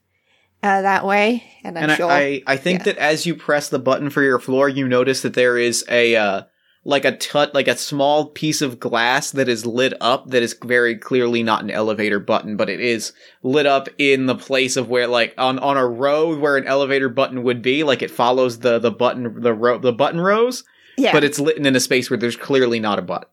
[0.63, 1.91] uh, that way, and and.
[1.91, 2.83] I, I, I think yeah.
[2.85, 6.15] that as you press the button for your floor, you notice that there is a
[6.15, 6.43] uh,
[6.85, 10.55] like a tut like a small piece of glass that is lit up that is
[10.63, 13.11] very clearly not an elevator button, but it is
[13.43, 17.09] lit up in the place of where like on on a row where an elevator
[17.09, 20.63] button would be, like it follows the the button the row the button rows,
[20.97, 23.29] yeah, but it's lit in a space where there's clearly not a button.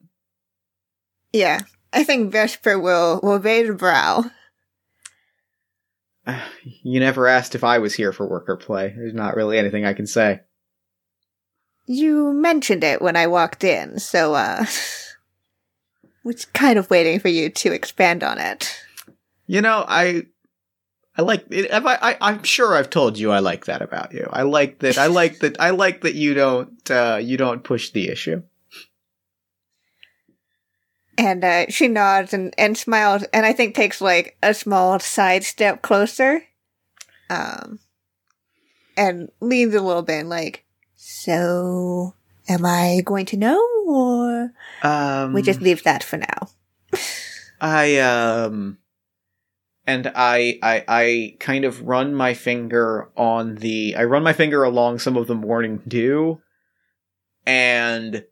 [1.33, 1.61] yeah.
[1.93, 4.25] I think Vesper will will raise a brow.
[6.83, 8.93] You never asked if I was here for work or play.
[8.97, 10.41] There's not really anything I can say.
[11.87, 14.65] You mentioned it when I walked in, so uh,
[16.25, 18.75] was kind of waiting for you to expand on it.
[19.47, 20.27] You know, I
[21.17, 21.71] I like it.
[21.71, 24.29] Have I, I I'm sure I've told you I like that about you.
[24.33, 24.99] I like that.
[24.99, 25.61] I like that.
[25.61, 28.43] I like that you don't uh, you don't push the issue.
[31.21, 35.45] And uh, she nods and, and smiles, and I think takes like a small side
[35.45, 36.45] step closer.
[37.29, 37.79] Um,
[38.97, 40.65] and leans a little bit, like,
[40.97, 42.15] so
[42.49, 44.53] am I going to know, or
[44.83, 46.49] Um, we just leave that for now?
[47.61, 48.79] I um
[49.87, 54.65] and I I I kind of run my finger on the I run my finger
[54.65, 56.41] along some of the morning dew
[57.45, 58.25] and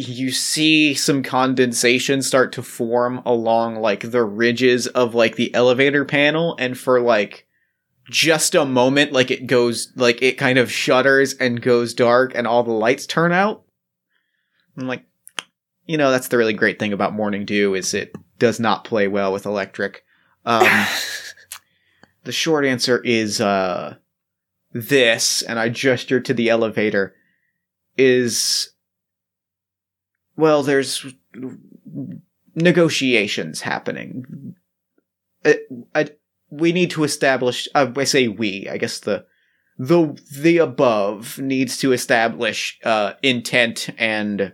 [0.00, 6.04] you see some condensation start to form along like the ridges of like the elevator
[6.04, 7.46] panel and for like
[8.08, 12.46] just a moment like it goes like it kind of shudders and goes dark and
[12.46, 13.64] all the lights turn out.
[14.76, 15.04] I'm like
[15.86, 19.08] you know that's the really great thing about morning dew is it does not play
[19.08, 20.04] well with electric.
[20.44, 20.66] Um,
[22.24, 23.96] the short answer is uh,
[24.72, 27.14] this, and I gesture to the elevator.
[27.96, 28.70] Is
[30.40, 31.06] well, there's
[32.54, 34.54] negotiations happening.
[35.44, 35.52] Uh,
[35.94, 36.08] I,
[36.50, 37.68] we need to establish.
[37.74, 38.68] Uh, I say we.
[38.68, 39.26] I guess the
[39.78, 44.52] the the above needs to establish uh, intent and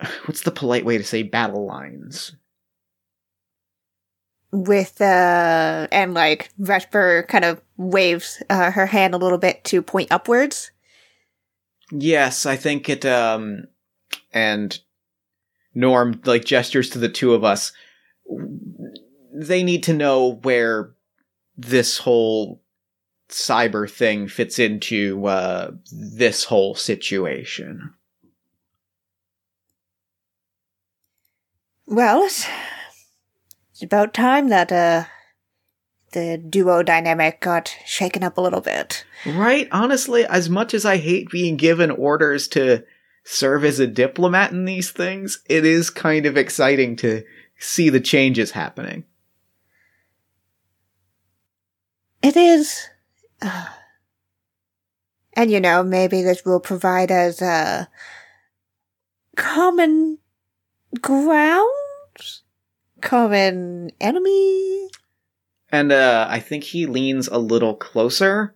[0.26, 2.34] what's the polite way to say battle lines?
[4.50, 9.82] With, uh, and like, Vesper kind of waves uh, her hand a little bit to
[9.82, 10.70] point upwards.
[11.90, 13.64] Yes, I think it um
[14.32, 14.78] and
[15.74, 17.72] Norm like gestures to the two of us.
[19.32, 20.90] They need to know where
[21.56, 22.62] this whole
[23.28, 27.92] cyber thing fits into uh this whole situation.
[31.86, 32.46] Well, it's,
[33.72, 35.04] it's about time that, uh,
[36.12, 39.04] the duo dynamic got shaken up a little bit.
[39.26, 39.68] Right?
[39.72, 42.84] Honestly, as much as I hate being given orders to
[43.30, 47.22] serve as a diplomat in these things, it is kind of exciting to
[47.58, 49.04] see the changes happening.
[52.22, 52.88] It is.
[53.42, 53.66] Uh,
[55.34, 57.90] and you know, maybe this will provide us a
[59.36, 60.18] common
[61.02, 61.68] ground?
[63.02, 64.88] Common enemy?
[65.70, 68.54] And uh, I think he leans a little closer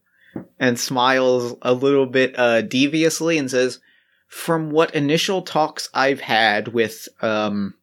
[0.59, 3.79] and smiles a little bit uh, deviously and says,
[4.33, 7.75] From what initial talks I've had with, um,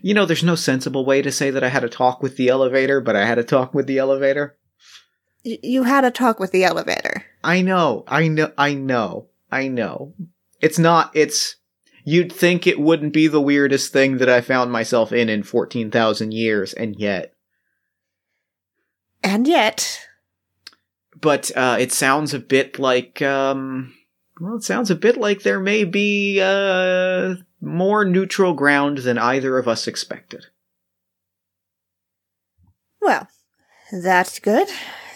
[0.00, 2.48] you know, there's no sensible way to say that I had a talk with the
[2.48, 4.56] elevator, but I had a talk with the elevator.
[5.42, 7.24] You had a talk with the elevator.
[7.42, 10.14] I know, I know, I know, I know.
[10.60, 11.56] It's not, it's,
[12.04, 16.32] you'd think it wouldn't be the weirdest thing that I found myself in in 14,000
[16.32, 17.34] years, and yet.
[19.24, 20.00] And yet,
[21.20, 23.94] but uh, it sounds a bit like um,
[24.40, 29.58] well, it sounds a bit like there may be uh, more neutral ground than either
[29.58, 30.46] of us expected.
[33.00, 33.28] well,
[33.90, 34.68] that's good.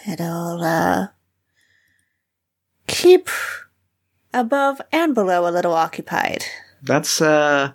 [0.09, 1.09] It'll, uh,
[2.93, 3.29] keep
[4.35, 6.45] above and below a little occupied.
[6.83, 7.73] That's uh,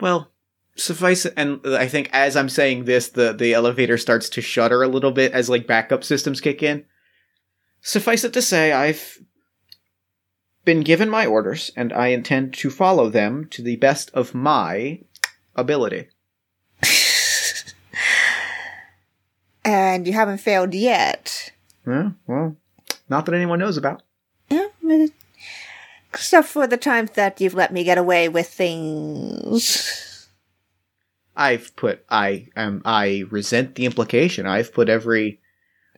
[0.00, 0.30] well,
[0.76, 1.34] suffice it.
[1.36, 5.12] And I think as I'm saying this, the the elevator starts to shudder a little
[5.12, 6.84] bit as like backup systems kick in.
[7.80, 9.18] Suffice it to say, I've
[10.68, 15.00] been given my orders, and I intend to follow them to the best of my
[15.56, 16.08] ability.
[19.64, 21.52] and you haven't failed yet.
[21.86, 22.54] Yeah, well,
[23.08, 24.02] not that anyone knows about.
[24.50, 24.66] Yeah,
[26.10, 30.28] except for the times that you've let me get away with things.
[31.34, 34.46] I've put I um I resent the implication.
[34.46, 35.40] I've put every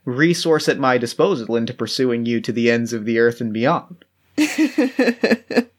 [0.04, 4.04] resource at my disposal into pursuing you to the ends of the earth and beyond.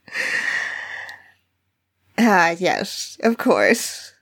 [2.17, 4.13] Ah, yes, of course.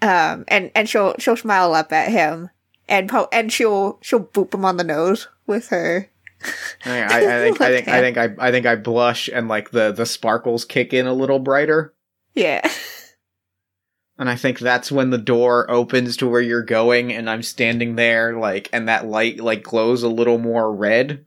[0.00, 2.50] Um, and and she'll she'll smile up at him,
[2.88, 6.08] and po- and she'll she'll boop him on the nose with her.
[6.84, 9.70] I, I, I think I think I think I I think I blush and like
[9.70, 11.94] the the sparkles kick in a little brighter.
[12.34, 12.68] Yeah.
[14.18, 17.96] And I think that's when the door opens to where you're going and I'm standing
[17.96, 21.24] there like and that light like glows a little more red.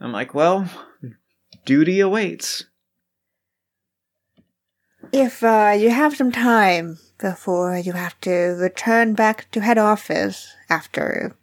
[0.00, 0.68] I'm like, well,
[1.64, 2.64] duty awaits.
[5.12, 10.54] If uh, you have some time before you have to return back to head office
[10.68, 11.36] after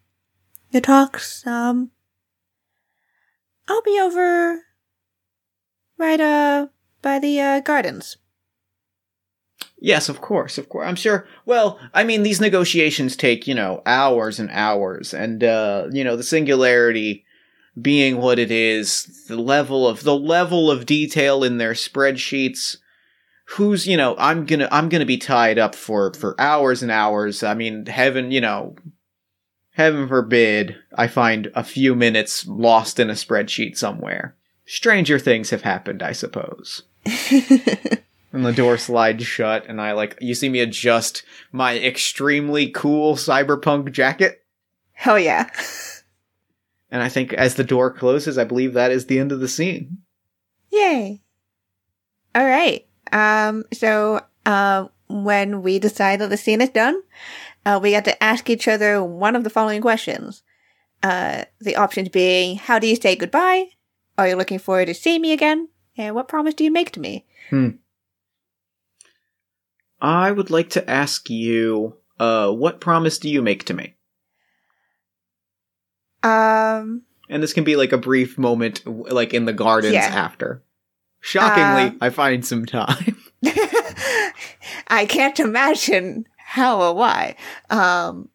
[0.72, 1.91] the talks, um,
[3.68, 4.62] I'll be over
[5.97, 6.68] right uh
[7.01, 8.18] by the uh, gardens.
[9.80, 10.88] Yes, of course, of course.
[10.88, 11.28] I'm sure.
[11.45, 16.16] Well, I mean, these negotiations take, you know, hours and hours, and uh, you know,
[16.16, 17.26] the singularity
[17.80, 22.78] being what it is, the level of the level of detail in their spreadsheets.
[23.50, 27.44] Who's, you know, I'm gonna, I'm gonna be tied up for for hours and hours.
[27.44, 28.76] I mean, heaven, you know,
[29.76, 34.36] heaven forbid, I find a few minutes lost in a spreadsheet somewhere.
[34.66, 36.84] Stranger things have happened, I suppose.
[37.06, 43.16] and the door slides shut, and I like, you see me adjust my extremely cool
[43.16, 44.44] cyberpunk jacket.
[44.94, 45.52] Hell yeah.
[46.96, 49.50] And I think as the door closes, I believe that is the end of the
[49.50, 49.98] scene.
[50.72, 51.22] Yay.
[52.34, 52.88] All right.
[53.12, 57.04] Um, so, uh, when we decide that the scene is done,
[57.66, 60.41] uh, we get to ask each other one of the following questions.
[61.04, 63.66] Uh, the options being, how do you say goodbye?
[64.18, 65.68] Are you looking forward to seeing me again?
[65.98, 67.26] And what promise do you make to me?
[67.50, 67.72] Hmm.
[70.00, 73.95] I would like to ask you, uh, what promise do you make to me?
[76.26, 80.10] Um, And this can be like a brief moment, like in the gardens Yeah.
[80.14, 80.64] after.
[81.22, 83.18] Shockingly, Uh, I find some time.
[84.88, 87.36] I can't imagine how or why.
[87.70, 88.30] Um,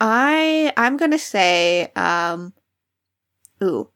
[0.00, 2.52] I I'm gonna say, um,
[3.62, 3.90] ooh,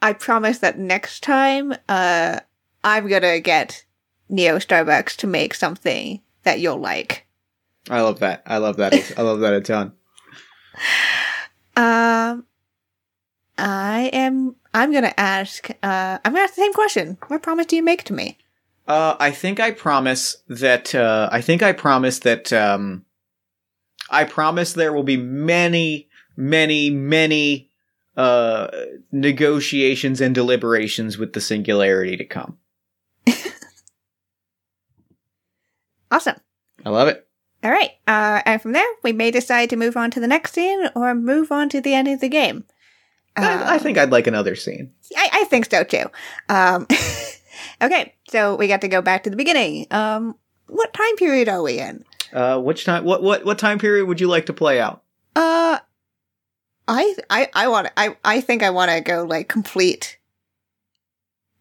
[0.00, 2.40] I promise that next time, uh,
[2.84, 3.84] I'm gonna get
[4.28, 7.26] Neo Starbucks to make something that you'll like.
[7.90, 8.42] I love that.
[8.46, 8.92] I love that.
[9.16, 9.92] I love that a ton.
[11.78, 12.46] Um,
[13.58, 14.56] I am.
[14.74, 15.70] I'm gonna ask.
[15.82, 17.18] Uh, I'm gonna ask the same question.
[17.28, 18.38] What promise do you make to me?
[18.86, 20.94] Uh, I think I promise that.
[20.94, 22.52] Uh, I think I promise that.
[22.52, 23.04] Um,
[24.10, 27.70] I promise there will be many, many, many
[28.16, 28.68] uh,
[29.10, 32.58] negotiations and deliberations with the singularity to come.
[36.10, 36.36] Awesome.
[36.84, 37.26] I love it.
[37.64, 37.90] All right.
[38.06, 41.14] Uh, and from there, we may decide to move on to the next scene or
[41.14, 42.64] move on to the end of the game.
[43.36, 44.92] I, I Um, think I'd like another scene.
[45.16, 46.04] I, I think so too.
[46.48, 46.86] Um,
[47.82, 49.86] okay, so we got to go back to the beginning.
[49.90, 50.36] Um,
[50.68, 52.04] what time period are we in?
[52.32, 53.04] Uh, which time?
[53.04, 55.02] What what what time period would you like to play out?
[55.36, 55.78] Uh,
[56.88, 60.18] I I I want I I think I want to go like complete.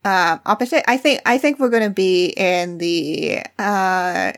[0.04, 0.84] Uh, opposite.
[0.88, 4.34] I think I think we're gonna be in the uh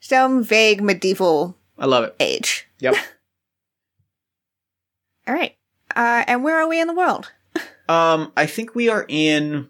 [0.00, 2.16] some vague medieval I love it.
[2.20, 2.66] age.
[2.80, 2.94] Yep.
[5.28, 5.56] All right.
[5.94, 7.32] Uh, and where are we in the world?
[7.88, 9.68] Um, I think we are in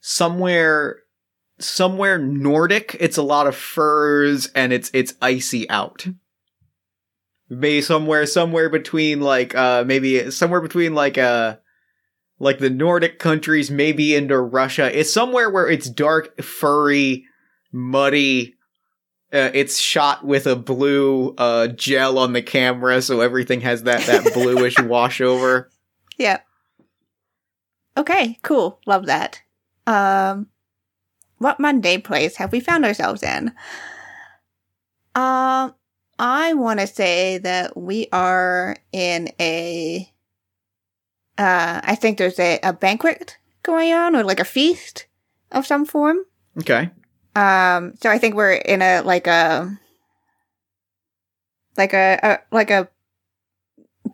[0.00, 1.00] somewhere
[1.58, 2.96] somewhere Nordic.
[2.98, 6.06] It's a lot of furs and it's it's icy out.
[7.48, 11.56] Maybe somewhere somewhere between like uh maybe somewhere between like uh
[12.38, 14.98] like the Nordic countries, maybe into Russia.
[14.98, 17.26] It's somewhere where it's dark, furry,
[17.70, 18.54] muddy.
[19.32, 24.00] Uh, it's shot with a blue uh gel on the camera, so everything has that
[24.06, 25.66] that bluish washover.
[26.18, 26.40] Yeah.
[27.96, 28.80] Okay, cool.
[28.86, 29.40] Love that.
[29.86, 30.48] Um,
[31.38, 33.48] what mundane place have we found ourselves in?
[35.14, 35.74] Um,
[36.18, 40.12] I want to say that we are in a.
[41.38, 45.06] Uh, I think there's a, a banquet going on, or like a feast
[45.50, 46.18] of some form.
[46.58, 46.90] Okay.
[47.34, 49.78] Um, so I think we're in a like a
[51.76, 52.88] like a, a like a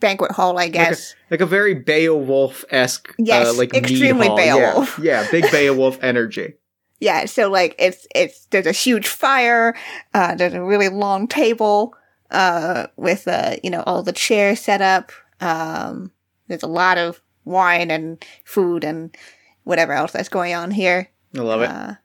[0.01, 1.15] banquet hall, I guess.
[1.31, 4.29] like a very Beowulf esque, Yes, uh, like extremely.
[4.29, 4.99] Beowulf.
[4.99, 6.55] Yeah, yeah, big Beowulf energy.
[7.01, 9.77] Yeah, so like it's it's there's a huge fire,
[10.15, 11.95] uh there's a really long table
[12.31, 15.13] uh with uh you know all the chairs set up.
[15.41, 16.11] Um
[16.49, 19.17] there's a lot of wine and food and
[19.65, 21.09] whatever else that's going on here.
[21.37, 21.97] I love it.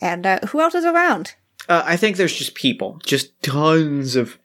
[0.00, 1.34] And uh who else is around?
[1.68, 4.38] Uh, I think there's just people, just tons of,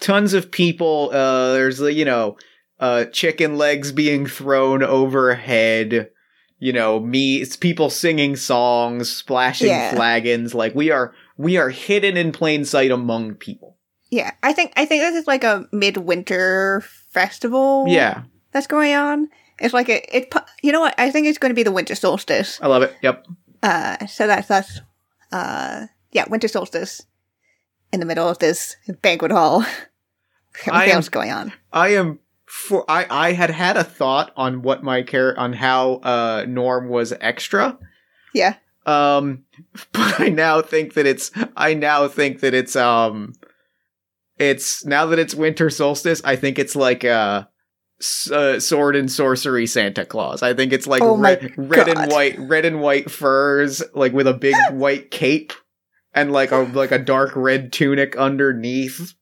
[0.00, 1.10] tons of people.
[1.12, 2.36] Uh, there's you know,
[2.80, 6.10] uh, chicken legs being thrown overhead.
[6.58, 9.94] You know, me, it's people singing songs, splashing Yeah.
[9.94, 10.54] flagons.
[10.54, 13.78] Like we are, we are hidden in plain sight among people.
[14.10, 18.22] Yeah, I think I think this is like a midwinter festival Yeah,
[18.52, 19.28] that's going on.
[19.60, 20.94] It's like a it you know what?
[20.98, 22.58] I think it's going to be the winter solstice.
[22.60, 22.94] I love it.
[23.02, 23.26] Yep.
[23.62, 24.80] Uh, so that's that's
[25.32, 27.02] uh, yeah, winter solstice
[27.92, 29.60] in the middle of this banquet hall.
[30.66, 31.52] I Everything am- else going on.
[31.72, 35.94] I am for I I had had a thought on what my care on how
[36.02, 37.78] uh Norm was extra.
[38.34, 38.54] Yeah,
[38.86, 39.44] Um
[39.92, 43.34] but I now think that it's I now think that it's um
[44.38, 47.44] it's now that it's winter solstice, I think it's like uh,
[48.32, 50.42] uh sword and sorcery Santa Claus.
[50.42, 54.26] I think it's like Oh red, red and white red and white furs like with
[54.26, 55.52] a big white cape
[56.14, 59.14] and like a like a dark red tunic underneath.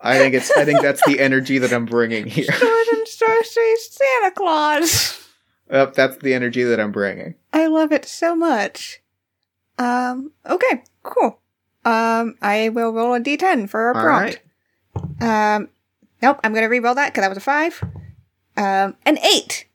[0.00, 2.44] I think it's I think that's the energy that I'm bringing here.
[2.52, 5.16] sword and sorcery Santa Claus.
[5.72, 7.36] Yep, that's the energy that I'm bringing.
[7.52, 9.00] I love it so much.
[9.78, 10.32] Um.
[10.44, 10.82] Okay.
[11.04, 11.38] Cool.
[11.84, 14.40] Um, I will roll a d10 for a All prompt.
[15.20, 15.54] right.
[15.54, 15.68] Um,
[16.22, 17.82] nope, I'm gonna re-roll that because that was a five.
[18.56, 19.66] Um, an eight.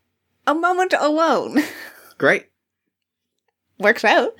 [0.47, 1.59] A moment alone.
[2.17, 2.47] Great.
[3.79, 4.33] Works out.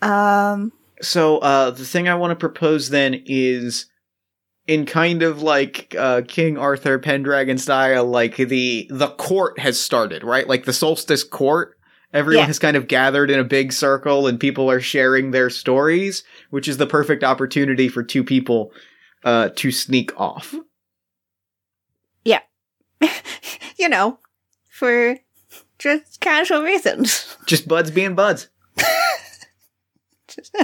[0.00, 3.86] Um, So uh, the thing I want to propose then is
[4.66, 10.22] in kind of like uh, King Arthur Pendragon style, like the the court has started,
[10.24, 10.46] right?
[10.48, 11.74] Like the solstice court.
[12.12, 12.46] Everyone Yeah.
[12.46, 16.66] has kind of gathered in a big circle and people are sharing their stories, which
[16.66, 18.72] is the perfect opportunity for two people
[19.24, 20.54] uh, to sneak off.
[23.78, 24.18] you know,
[24.68, 25.18] for
[25.78, 27.36] just casual reasons.
[27.46, 28.48] Just buds being buds.
[30.28, 30.54] just,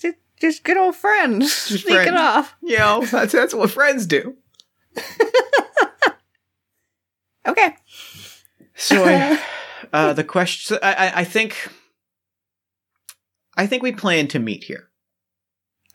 [0.00, 1.68] just, just good old friends.
[1.68, 2.18] Just Sneaking friends.
[2.18, 2.56] off.
[2.62, 4.36] You know, that's, that's what friends do.
[7.46, 7.76] Okay.
[8.74, 9.40] So I,
[9.92, 11.68] uh, the question, I, I, I think,
[13.56, 14.88] I think we plan to meet here.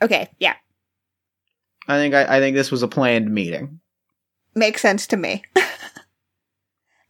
[0.02, 0.56] Okay, yeah.
[1.90, 3.80] I think I, I think this was a planned meeting.
[4.54, 5.44] Makes sense to me.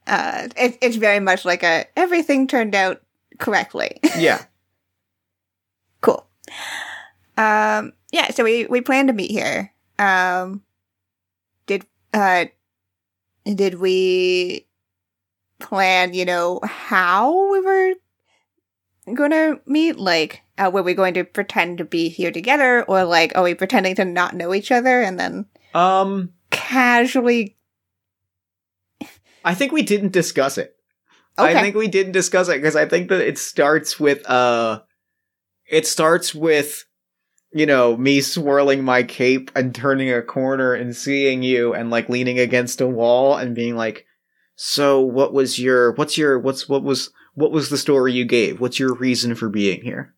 [0.08, 3.02] uh, it, it's very much like a everything turned out
[3.38, 4.00] correctly.
[4.18, 4.44] Yeah.
[6.02, 6.26] cool.
[7.38, 9.74] Um, yeah, so we, we plan to meet here.
[9.98, 10.64] Um,
[11.68, 12.46] did, uh,
[13.46, 14.66] did we
[15.60, 17.79] plan, you know, how we were
[19.14, 19.98] gonna meet?
[19.98, 22.84] Like, uh, were we going to pretend to be here together?
[22.84, 27.58] Or like, are we pretending to not know each other and then Um, casually?
[29.44, 30.76] I think we didn't discuss it.
[31.38, 31.58] Okay.
[31.58, 34.82] I think we didn't discuss it because I think that it starts with uh,
[35.66, 36.86] it starts with
[37.52, 42.10] you know me swirling my cape and turning a corner and seeing you and like
[42.10, 44.06] leaning against a wall and being like,
[44.56, 48.60] so what was your what's your what's what was what was the story you gave?
[48.60, 50.14] What's your reason for being here?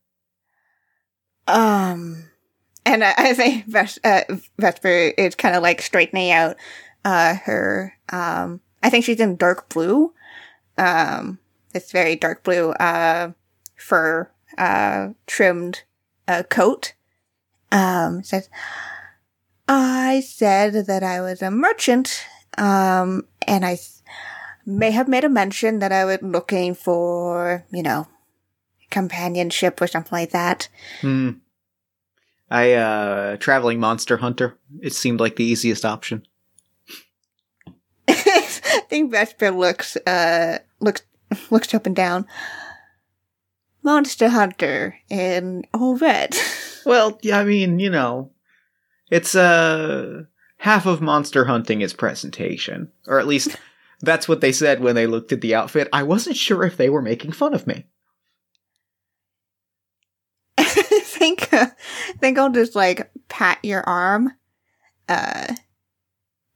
[1.47, 2.29] Um,
[2.83, 4.23] and I, I think Ves- uh,
[4.57, 6.57] Vesper is kind of like straightening out
[7.05, 7.93] uh, her.
[8.09, 10.13] Um, I think she's in dark blue.
[10.79, 11.37] Um,
[11.75, 13.33] it's very dark blue uh,
[13.75, 15.83] fur uh, trimmed
[16.27, 16.95] uh, coat.
[17.71, 18.49] Um, says,
[19.67, 22.25] I said that I was a merchant,
[22.57, 23.77] um, and I
[24.65, 28.07] may have made a mention that I was looking for, you know,
[28.89, 30.69] companionship or something like that.
[31.01, 31.31] Hmm.
[32.49, 34.57] I uh traveling monster hunter.
[34.81, 36.25] It seemed like the easiest option.
[38.07, 41.01] I think Vesper looks uh looks
[41.49, 42.27] looks up and down.
[43.83, 46.35] Monster Hunter in all red.
[46.83, 48.31] Well, yeah, I mean, you know,
[49.11, 50.23] it's uh
[50.57, 53.55] half of monster hunting is presentation, or at least
[54.01, 55.87] that's what they said when they looked at the outfit.
[55.93, 57.85] I wasn't sure if they were making fun of me.
[60.57, 60.63] I
[61.03, 61.67] think uh,
[62.09, 64.31] I think I'll just like pat your arm,
[65.07, 65.53] uh,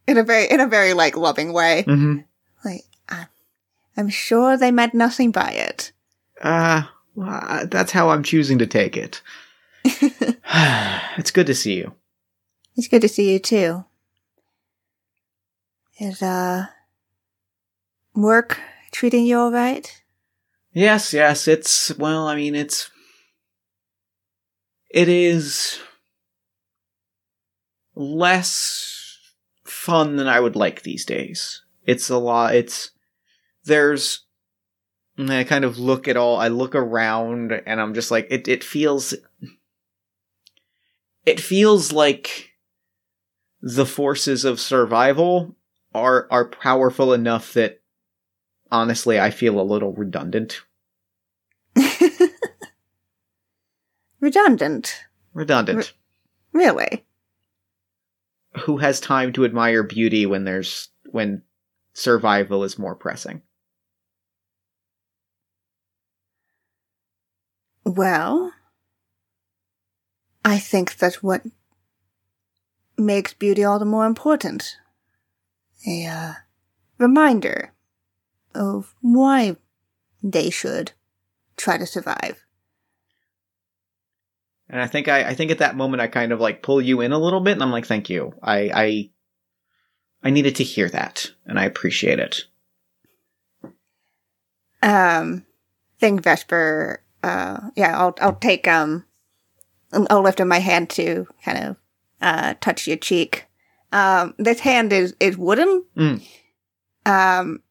[0.08, 1.84] in a very in a very like loving way.
[1.88, 2.20] Mm-hmm.
[2.64, 3.28] Like I'm,
[3.98, 5.91] I'm sure they meant nothing by it.
[6.41, 6.84] Uh,
[7.16, 9.22] well, uh, that's how I'm choosing to take it.
[9.84, 11.93] it's good to see you.
[12.76, 13.86] It's good to see you too.
[16.00, 16.68] Is uh
[18.16, 18.59] work
[18.91, 20.01] treating you all right?
[20.72, 22.89] Yes, yes, it's well, I mean, it's
[24.89, 25.80] it is
[27.95, 29.18] less
[29.66, 31.61] fun than I would like these days.
[31.86, 32.91] It's a lot it's
[33.66, 34.26] there's
[35.18, 38.47] and I kind of look at all I look around and I'm just like it
[38.47, 39.13] it feels
[41.26, 42.51] it feels like
[43.61, 45.55] the forces of survival
[45.93, 47.82] are are powerful enough that
[48.72, 50.61] honestly I feel a little redundant.
[54.20, 55.03] Redundant.
[55.34, 55.93] Redundant.
[56.51, 57.05] Really?
[58.61, 61.43] Who has time to admire beauty when there's when
[61.93, 63.43] survival is more pressing?
[67.84, 68.51] Well,
[70.43, 71.43] I think that what
[72.97, 74.78] makes beauty all the more important.
[75.86, 76.34] A uh,
[76.97, 77.74] reminder
[78.56, 79.58] of why
[80.24, 80.93] they should
[81.58, 82.43] try to survive.
[84.70, 87.01] And I think I, I think at that moment I kind of like pull you
[87.01, 88.34] in a little bit and I'm like, thank you.
[88.41, 89.10] I I
[90.24, 92.45] I needed to hear that and I appreciate it.
[94.82, 95.45] Um,
[95.99, 97.01] think Vesper.
[97.24, 99.06] Uh, yeah, I'll I'll take um,
[99.91, 101.78] I'll lift up my hand to kind of
[102.22, 103.45] uh touch your cheek.
[103.91, 105.86] Um, this hand is is wooden.
[105.95, 106.24] Mm.
[107.06, 107.62] Um,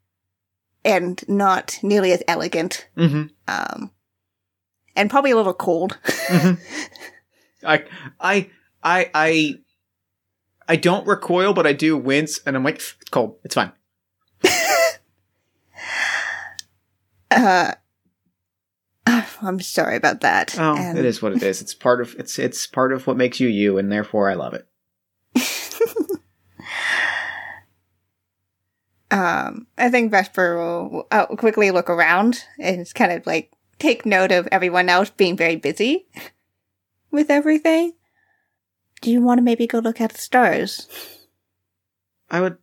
[0.84, 2.88] and not nearly as elegant.
[2.96, 3.24] Mm-hmm.
[3.48, 3.90] Um,
[4.96, 5.98] and probably a little cold.
[7.66, 7.84] I,
[8.20, 8.50] I,
[8.82, 9.54] I, I,
[10.68, 13.36] I don't recoil, but I do wince, and I'm like, it's cold.
[13.44, 13.72] It's fine.
[17.30, 17.74] Uh,
[19.06, 20.56] I'm sorry about that.
[20.58, 21.60] Oh, And- it is what it is.
[21.60, 24.54] It's part of it's it's part of what makes you you, and therefore I love
[24.54, 24.68] it.
[29.14, 34.32] Um, I think Vesper will uh, quickly look around and kind of like take note
[34.32, 36.08] of everyone else being very busy
[37.12, 37.92] with everything.
[39.02, 40.88] Do you want to maybe go look at the stars?
[42.28, 42.56] I would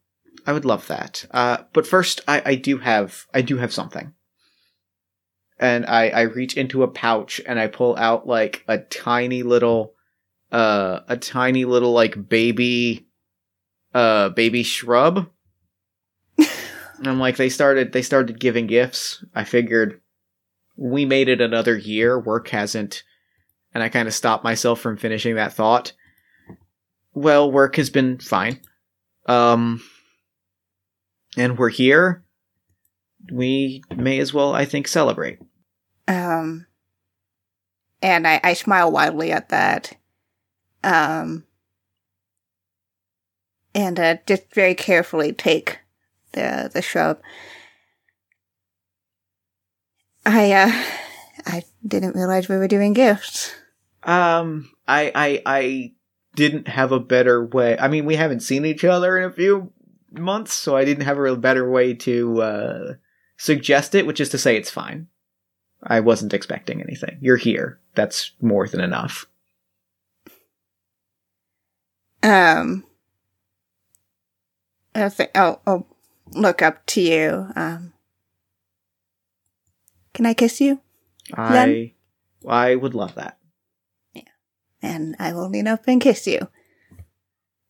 [0.46, 1.26] I would love that.
[1.32, 4.14] Uh, but first, I, I do have I do have something,
[5.58, 9.94] and I I reach into a pouch and I pull out like a tiny little,
[10.52, 13.08] uh, a tiny little like baby,
[13.94, 15.30] uh, baby shrub.
[16.98, 19.24] And I'm like, they started they started giving gifts.
[19.34, 20.02] I figured
[20.76, 22.20] we made it another year.
[22.20, 23.04] Work hasn't,
[23.74, 25.94] and I kind of stopped myself from finishing that thought.
[27.14, 28.62] Well, work has been fine.
[29.26, 29.82] Um,
[31.38, 32.24] and we're here.
[33.32, 35.40] We may as well, I think, celebrate.
[36.08, 36.66] Um,
[38.02, 39.96] and I, I smile wildly at that.
[40.84, 41.46] Um,
[43.76, 45.80] and uh, just very carefully take
[46.34, 47.20] the the shrub.
[50.26, 50.72] I uh,
[51.46, 53.54] I didn't realize we were doing gifts.
[54.04, 55.94] Um, I, I, I
[56.36, 57.78] didn't have a better way.
[57.78, 59.72] I mean, we haven't seen each other in a few
[60.12, 62.94] months, so I didn't have a real better way to uh,
[63.38, 64.06] suggest it.
[64.06, 65.08] Which is to say, it's fine.
[65.84, 67.18] I wasn't expecting anything.
[67.22, 67.80] You're here.
[67.96, 69.26] That's more than enough.
[72.24, 72.86] Um,
[74.94, 75.88] I think I'll, I'll
[76.32, 77.48] look up to you.
[77.56, 77.94] Um,
[80.14, 80.82] can I kiss you?
[81.34, 81.94] I,
[82.48, 83.38] I would love that.
[84.14, 84.24] Yeah.
[84.82, 86.40] And I will lean up and kiss you.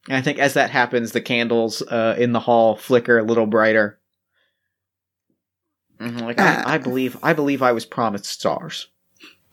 [0.08, 3.46] And I think as that happens, the candles uh, in the hall flicker a little
[3.46, 4.00] brighter.
[6.00, 6.64] Mhm, Like Uh.
[6.66, 8.88] I, I believe, I believe I was promised stars.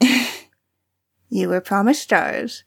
[1.30, 2.64] You were promised stars.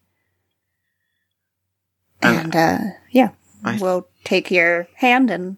[2.21, 2.79] And And, uh,
[3.09, 3.29] yeah,
[3.63, 5.57] I- we'll take your hand and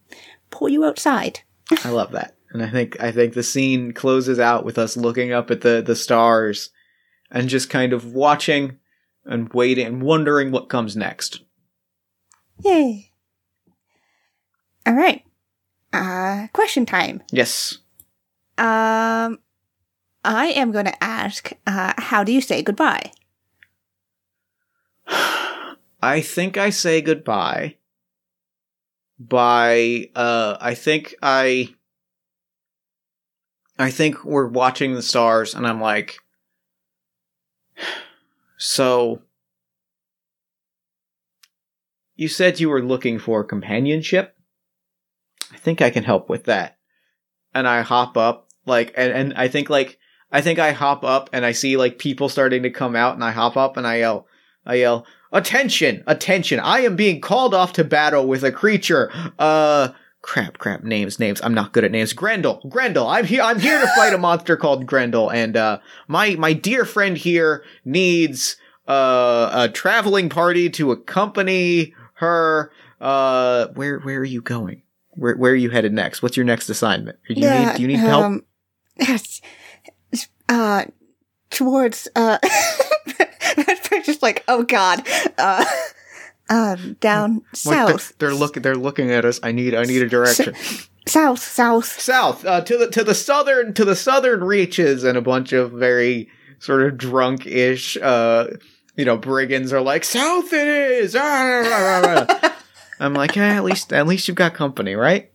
[0.53, 1.41] pull you outside.
[1.83, 5.31] I love that, and I think I think the scene closes out with us looking
[5.33, 6.69] up at the the stars
[7.31, 8.77] and just kind of watching
[9.25, 11.41] and waiting and wondering what comes next.
[12.63, 13.09] Yay.
[14.85, 15.23] All right.
[15.93, 17.21] Uh, question time.
[17.31, 17.77] Yes,
[18.57, 19.39] Um,
[20.25, 23.11] I am going to ask, uh, how do you say goodbye?
[25.07, 27.77] I think I say goodbye
[29.29, 31.73] by uh I think I
[33.77, 36.17] I think we're watching the stars and I'm like
[38.57, 39.21] so
[42.15, 44.35] you said you were looking for companionship?
[45.51, 46.77] I think I can help with that.
[47.53, 49.99] And I hop up like and, and I think like
[50.31, 53.23] I think I hop up and I see like people starting to come out and
[53.23, 54.27] I hop up and I yell
[54.65, 56.03] I yell Attention!
[56.07, 56.59] Attention!
[56.59, 59.11] I am being called off to battle with a creature.
[59.37, 59.89] Uh,
[60.21, 60.83] crap, crap.
[60.83, 61.41] Names, names.
[61.43, 62.13] I'm not good at names.
[62.13, 63.07] Grendel, Grendel.
[63.07, 63.41] I'm here.
[63.41, 67.65] I'm here to fight a monster called Grendel, and uh, my my dear friend here
[67.83, 68.57] needs
[68.87, 72.71] uh a traveling party to accompany her.
[73.01, 74.83] Uh, where where are you going?
[75.11, 76.21] Where where are you headed next?
[76.21, 77.17] What's your next assignment?
[77.27, 78.23] Do you need do you need help?
[78.23, 78.45] um,
[78.97, 79.41] Yes.
[80.47, 80.85] Uh,
[81.49, 82.37] towards, uh,
[84.05, 85.07] just like, oh god.
[85.37, 85.65] Uh,
[86.49, 88.13] um, down Like, south.
[88.17, 88.63] they're, they're looking.
[88.63, 89.39] They're looking at us.
[89.43, 89.73] I need.
[89.73, 90.53] I need a direction.
[91.05, 91.99] South, south.
[91.99, 95.71] south uh, to the to the southern to the southern reaches and a bunch of
[95.71, 98.47] very sort of drunk-ish uh
[98.95, 102.55] you know brigands are like south it is Ah,
[103.01, 105.29] i'm like eh, at least at least you've got company right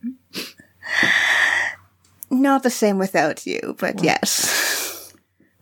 [2.30, 4.77] Not the same without you, but yes.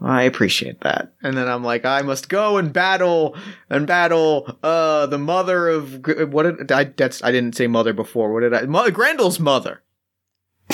[0.00, 3.34] I appreciate that and then i'm like i must go and battle
[3.70, 8.32] and battle uh the mother of what did i that's i didn't say mother before
[8.32, 9.82] what did i Mo- grendel's mother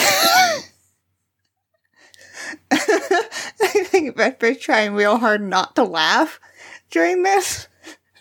[2.71, 6.41] I think Vesper's trying real hard not to laugh
[6.91, 7.69] during this.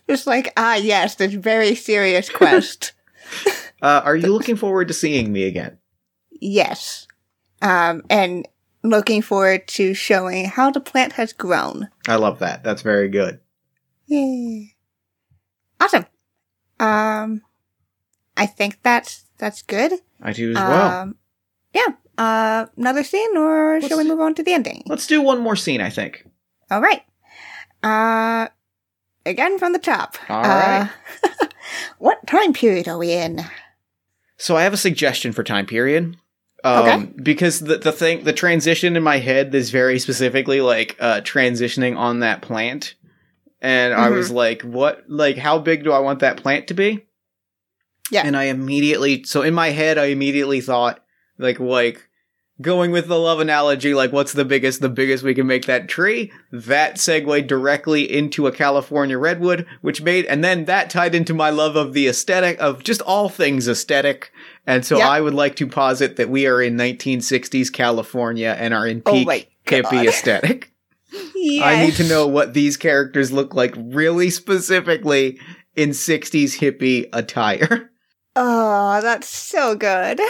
[0.10, 2.94] Just like, ah, yes, this very serious quest.
[3.82, 5.78] uh are you looking forward to seeing me again
[6.42, 7.08] yes.
[7.62, 8.48] Um, and
[8.84, 11.88] looking forward to showing how the plant has grown.
[12.08, 13.40] i love that that's very good
[14.08, 14.76] Yay.
[15.80, 16.06] Awesome.
[16.80, 17.42] Um,
[18.36, 19.94] I think that's, that's good.
[20.22, 21.16] i do as well Um,
[21.74, 21.88] yeah.
[22.18, 24.84] Uh, another scene, or shall we move on to the ending?
[24.86, 26.26] Let's do one more scene, I think.
[26.70, 27.02] All right.
[27.82, 28.50] Uh,
[29.26, 30.18] again from the top.
[30.30, 30.90] All right.
[31.24, 31.46] Uh,
[31.98, 33.42] what time period are we in?
[34.38, 36.18] So I have a suggestion for time period.
[36.64, 37.06] Um, Okay.
[37.24, 41.98] Because the the thing, the transition in my head is very specifically like uh, transitioning
[41.98, 42.96] on that plant,
[43.62, 44.16] and I Mhm.
[44.16, 45.04] was like, "What?
[45.08, 47.06] Like, how big do I want that plant to be?"
[48.12, 48.24] Yeah.
[48.26, 51.02] And I immediately, so in my head, I immediately thought,
[51.40, 52.08] like, like
[52.62, 54.82] going with the love analogy, like, what's the biggest?
[54.82, 56.32] The biggest we can make that tree.
[56.52, 61.50] That segued directly into a California redwood, which made, and then that tied into my
[61.50, 64.32] love of the aesthetic of just all things aesthetic.
[64.68, 65.08] And so Yep.
[65.08, 69.14] I would like to posit that we are in 1960s California and are in Oh
[69.14, 70.72] peak my hippie aesthetic.
[71.36, 71.64] Yes.
[71.64, 75.40] I need to know what these characters look like really specifically
[75.76, 77.90] in 60s hippie attire.
[78.36, 80.22] Oh, that's so good.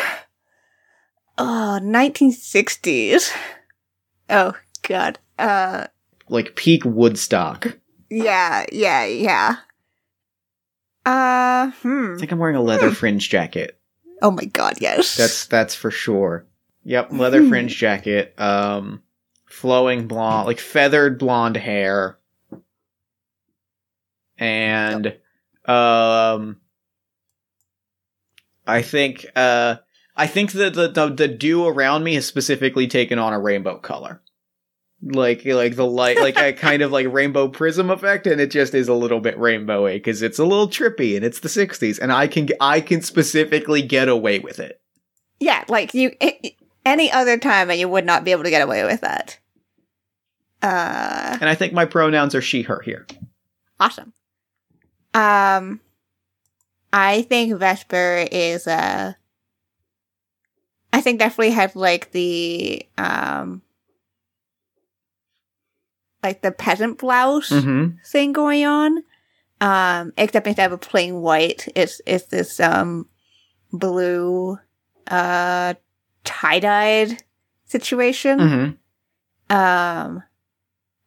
[1.37, 3.31] Oh, 1960s.
[4.29, 4.53] Oh,
[4.87, 5.19] God.
[5.37, 5.85] Uh,
[6.29, 7.77] like peak Woodstock.
[8.09, 9.55] yeah, yeah, yeah.
[11.05, 12.13] Uh, hmm.
[12.15, 13.79] I think I'm wearing a leather fringe jacket.
[14.21, 15.17] Oh my God, yes.
[15.17, 16.45] That's that's for sure.
[16.83, 17.49] Yep, leather Hmm.
[17.49, 18.39] fringe jacket.
[18.39, 19.03] Um,
[19.45, 22.17] flowing blonde, like feathered blonde hair,
[24.37, 25.07] and
[25.65, 26.57] um,
[28.65, 29.75] I think uh,
[30.15, 33.77] I think that the, the the dew around me has specifically taken on a rainbow
[33.77, 34.20] color.
[35.03, 38.75] Like like the light like a kind of like rainbow prism effect and it just
[38.75, 42.11] is a little bit rainbowy because it's a little trippy and it's the 60s and
[42.11, 44.79] I can I can specifically get away with it.
[45.39, 46.11] yeah, like you,
[46.85, 49.39] any other time, and you would not be able to get away with that.
[50.61, 53.07] Uh, And I think my pronouns are she, her here.
[53.79, 54.13] awesome.
[55.15, 55.79] Um,
[56.93, 59.13] I think Vesper is uh
[60.93, 63.61] I think definitely had like the um
[66.23, 67.97] like the peasant blouse Mm-hmm.
[68.05, 69.03] thing going on.
[69.59, 73.07] Um, except instead of a plain white, it's it's this um
[73.71, 74.57] blue
[75.07, 75.73] uh
[76.23, 77.23] tie dyed
[77.65, 78.39] situation.
[78.39, 79.55] Mm-hmm.
[79.55, 80.23] Um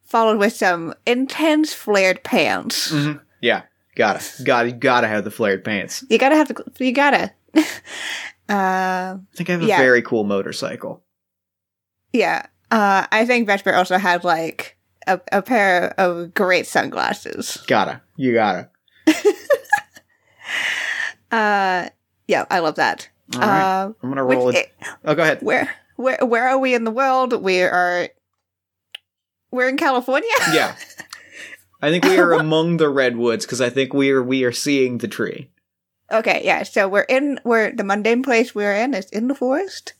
[0.05, 2.91] followed with some intense flared pants.
[2.91, 3.17] Mm-hmm.
[3.41, 3.63] Yeah.
[3.95, 4.43] Gotta.
[4.43, 6.03] Gotta gotta have the flared pants.
[6.09, 7.31] You gotta have the you gotta.
[7.55, 7.63] uh,
[8.49, 9.77] I think I have a Yeah.
[9.77, 11.03] very cool motorcycle.
[12.13, 12.45] yeah.
[12.71, 14.74] Uh, I think Vesper also had like
[15.07, 17.63] a, a pair of great sunglasses.
[17.67, 18.01] Gotta.
[18.17, 18.69] You gotta.
[21.31, 21.89] Uh,
[22.27, 23.09] yeah, I love that.
[23.33, 23.81] All right.
[23.83, 24.71] Uh, I'm gonna which- roll it.
[25.03, 25.39] Oh, go ahead.
[25.41, 27.33] where where where are we in the world?
[27.41, 28.09] We are
[29.51, 30.29] we're in California.
[30.53, 30.75] Yeah.
[31.81, 34.99] I think we are among the redwoods because I think we are we are seeing
[34.99, 35.49] the tree.
[36.11, 36.63] okay, yeah.
[36.63, 39.93] So we're in we're the mundane place we're in is in the forest.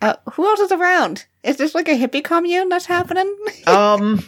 [0.00, 1.26] Uh, who else is around?
[1.42, 3.34] Is this like a hippie commune that's happening?
[3.66, 4.24] Um.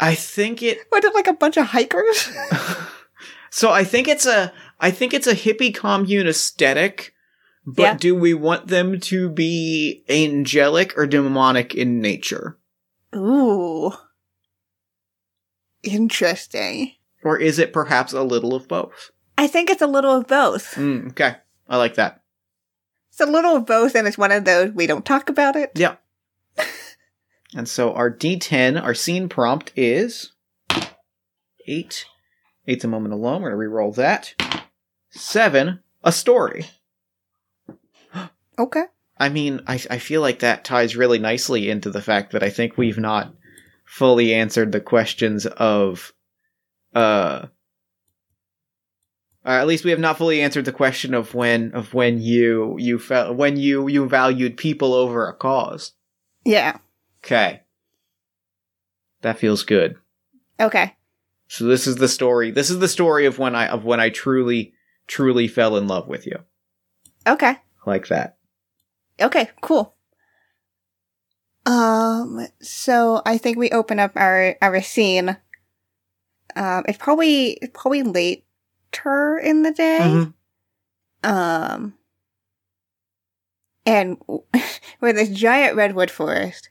[0.00, 2.28] I think it is it like a bunch of hikers?
[3.50, 7.14] so I think it's a I think it's a hippie commune aesthetic,
[7.64, 7.96] but Yeah.
[7.96, 12.58] do we want them to be angelic or demonic in nature?
[13.14, 13.92] Ooh,
[15.84, 16.92] interesting.
[17.22, 19.12] Or is it perhaps a little of both?
[19.38, 20.74] I think it's a little of both.
[20.74, 21.36] Mm, okay.
[21.68, 22.21] I like that.
[23.12, 25.72] It's a little of both, and it's one of those we don't talk about it.
[25.74, 25.96] Yeah.
[27.54, 30.32] and so our D10, our scene prompt is
[31.68, 32.06] eight.
[32.66, 33.42] Eight's a moment alone.
[33.42, 34.34] We're gonna re-roll that.
[35.10, 36.66] Seven, a story.
[38.58, 38.84] Okay.
[39.16, 42.50] I mean, I I feel like that ties really nicely into the fact that I
[42.50, 43.34] think we've not
[43.86, 46.12] fully answered the questions of
[46.94, 47.46] uh
[49.44, 52.76] or at least we have not fully answered the question of when of when you
[52.78, 55.92] you felt when you you valued people over a cause.
[56.44, 56.78] Yeah.
[57.24, 57.62] Okay.
[59.22, 59.96] That feels good.
[60.60, 60.94] Okay.
[61.48, 62.50] So this is the story.
[62.50, 64.74] This is the story of when I of when I truly
[65.06, 66.38] truly fell in love with you.
[67.26, 67.56] Okay.
[67.84, 68.36] Like that.
[69.20, 69.50] Okay.
[69.60, 69.94] Cool.
[71.66, 72.46] Um.
[72.60, 75.36] So I think we open up our our scene.
[76.54, 76.84] Um.
[76.86, 78.44] It's probably probably probably
[78.92, 79.98] later in the day.
[80.00, 80.34] Mhm.
[81.24, 81.94] Um.
[83.84, 84.18] And
[85.00, 86.68] we're this giant redwood forest.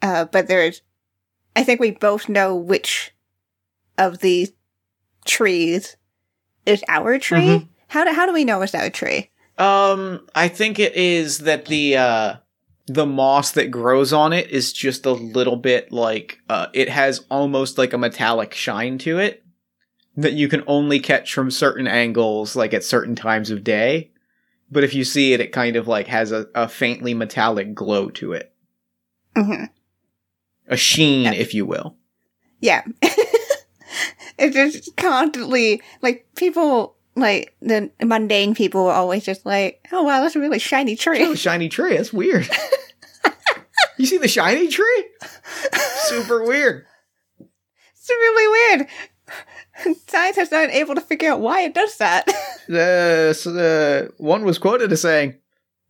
[0.00, 0.82] Uh, but there's,
[1.56, 3.12] I think we both know which
[3.96, 4.52] of these
[5.24, 5.96] trees
[6.64, 7.38] is our tree.
[7.40, 7.68] Mhm.
[7.88, 9.30] How do how do we know it's our tree?
[9.56, 12.34] Um, I think it is that the uh
[12.86, 17.24] the moss that grows on it is just a little bit like uh it has
[17.30, 19.44] almost like a metallic shine to it
[20.18, 24.10] that you can only catch from certain angles like at certain times of day.
[24.70, 28.10] But if you see it it kind of like has a, a faintly metallic glow
[28.10, 28.52] to it.
[29.36, 29.64] hmm
[30.70, 31.96] a sheen, if you will.
[32.60, 32.82] Yeah.
[34.38, 40.20] it's just constantly like people like the mundane people are always just like, oh wow,
[40.20, 41.24] that's a really shiny tree.
[41.24, 41.96] Oh, shiny tree.
[41.96, 42.46] That's weird.
[43.96, 45.06] you see the shiny tree?
[46.08, 46.84] Super weird.
[47.40, 48.88] It's really weird.
[50.06, 52.26] Scientists aren't able to figure out why it does that.
[52.68, 55.36] The so the one was quoted as saying,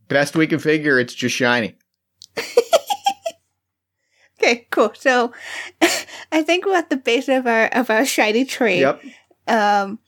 [0.07, 1.76] "Best we can figure, it's just shiny."
[4.41, 4.93] okay, cool.
[4.95, 5.32] So
[6.30, 8.80] I think we're at the base of our of our shiny tree.
[8.80, 9.03] Yep.
[9.49, 9.99] Um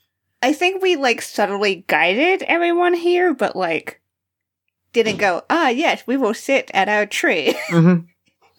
[0.41, 4.01] I think we like subtly guided everyone here, but like
[4.93, 8.05] didn't go, ah yes, we will sit at our tree Mm-hmm.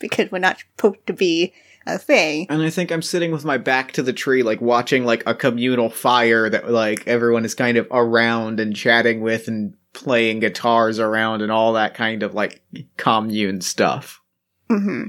[0.01, 1.53] because we're not supposed to be
[1.87, 2.47] a thing.
[2.49, 5.35] And I think I'm sitting with my back to the tree, like watching like a
[5.35, 10.99] communal fire that like everyone is kind of around and chatting with and playing guitars
[10.99, 12.63] around and all that kind of like
[12.97, 14.21] commune stuff.
[14.69, 15.05] hmm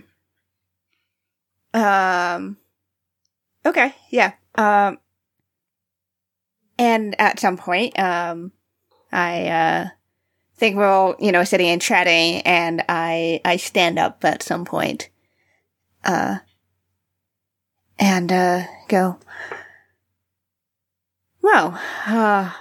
[1.74, 2.58] Um.
[3.66, 3.96] Okay.
[4.10, 4.34] Yeah.
[4.56, 4.98] Um.
[6.78, 8.52] And at some point, um,
[9.12, 9.88] I uh
[10.58, 14.66] think we're all you know sitting and chatting, and I I stand up at some
[14.66, 15.10] point,
[16.04, 16.38] uh,
[18.00, 19.20] and uh go.
[21.42, 22.52] Well, uh,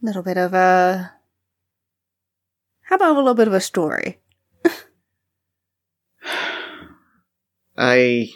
[0.00, 1.12] little bit of a.
[2.82, 4.20] How about a little bit of a story?
[7.76, 8.30] I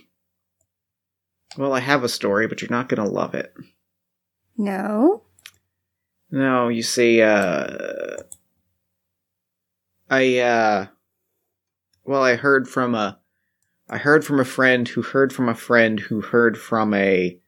[1.57, 3.53] well, I have a story, but you're not gonna love it.
[4.57, 5.23] No.
[6.31, 8.17] No, you see, uh,
[10.09, 10.87] I, uh,
[12.05, 13.19] well, I heard from a,
[13.93, 17.39] I heard from a friend who heard from a friend who heard from a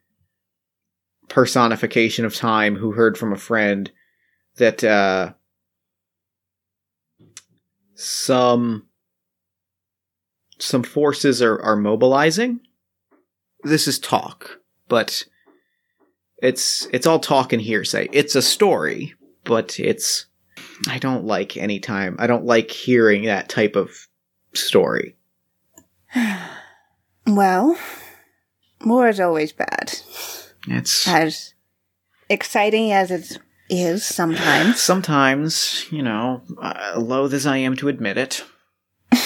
[1.30, 3.90] personification of time who heard from a friend
[4.56, 5.32] that, uh,
[7.94, 8.88] some,
[10.58, 12.60] some forces are, are mobilizing.
[13.62, 15.24] This is talk, but
[16.42, 18.10] it's it's all talk and hearsay.
[18.12, 19.14] It's a story,
[19.44, 20.26] but it's
[20.88, 22.16] I don't like any time.
[22.18, 23.90] I don't like hearing that type of
[24.52, 25.16] story.
[27.26, 27.78] Well,
[28.84, 29.98] war is always bad.
[30.68, 31.54] It's As
[32.28, 33.38] exciting as it
[33.70, 34.78] is sometimes.
[34.82, 38.44] sometimes, you know, uh, loath as I am to admit it.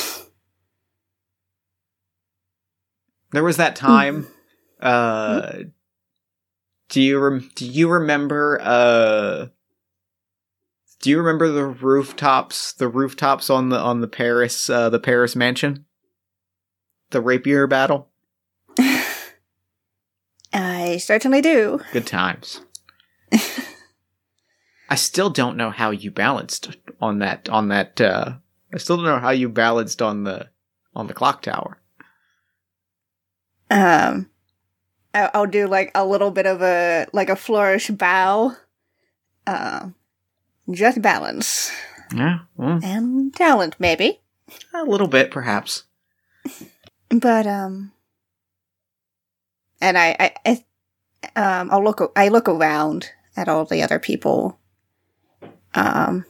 [3.33, 4.29] there was that time.
[4.81, 5.65] Uh,
[6.89, 8.61] do you rem- do you remember?
[8.63, 9.47] Uh,
[11.01, 12.75] do you remember the rooftops?
[12.75, 15.85] The rooftops on the on the Paris uh, the Paris mansion.
[17.11, 18.09] The rapier battle.
[20.53, 21.81] I certainly do.
[21.93, 22.61] Good times.
[24.91, 28.33] I still don't know how you balanced on that on that uh
[28.73, 30.49] I still don't know how you balanced on the
[30.95, 31.79] on the clock tower.
[33.71, 34.31] Um,
[35.15, 38.57] I- I'll do like a little bit of a like a flourish bow.
[39.47, 39.95] Um,
[40.71, 41.71] just balance
[42.15, 44.21] Yeah, well, and talent, maybe.
[44.75, 45.85] a little bit perhaps.
[47.11, 47.93] But um,
[49.81, 50.65] and I, I, I
[51.37, 52.13] um, I'll look.
[52.17, 54.59] I look around at all the other people,
[55.75, 56.25] um,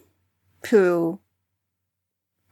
[0.71, 1.19] who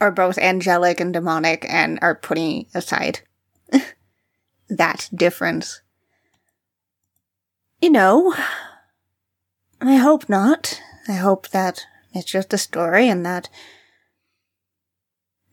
[0.00, 3.20] are both angelic and demonic, and are putting aside
[4.68, 5.82] that difference.
[7.80, 8.34] You know,
[9.80, 10.80] I hope not.
[11.06, 13.48] I hope that it's just a story, and that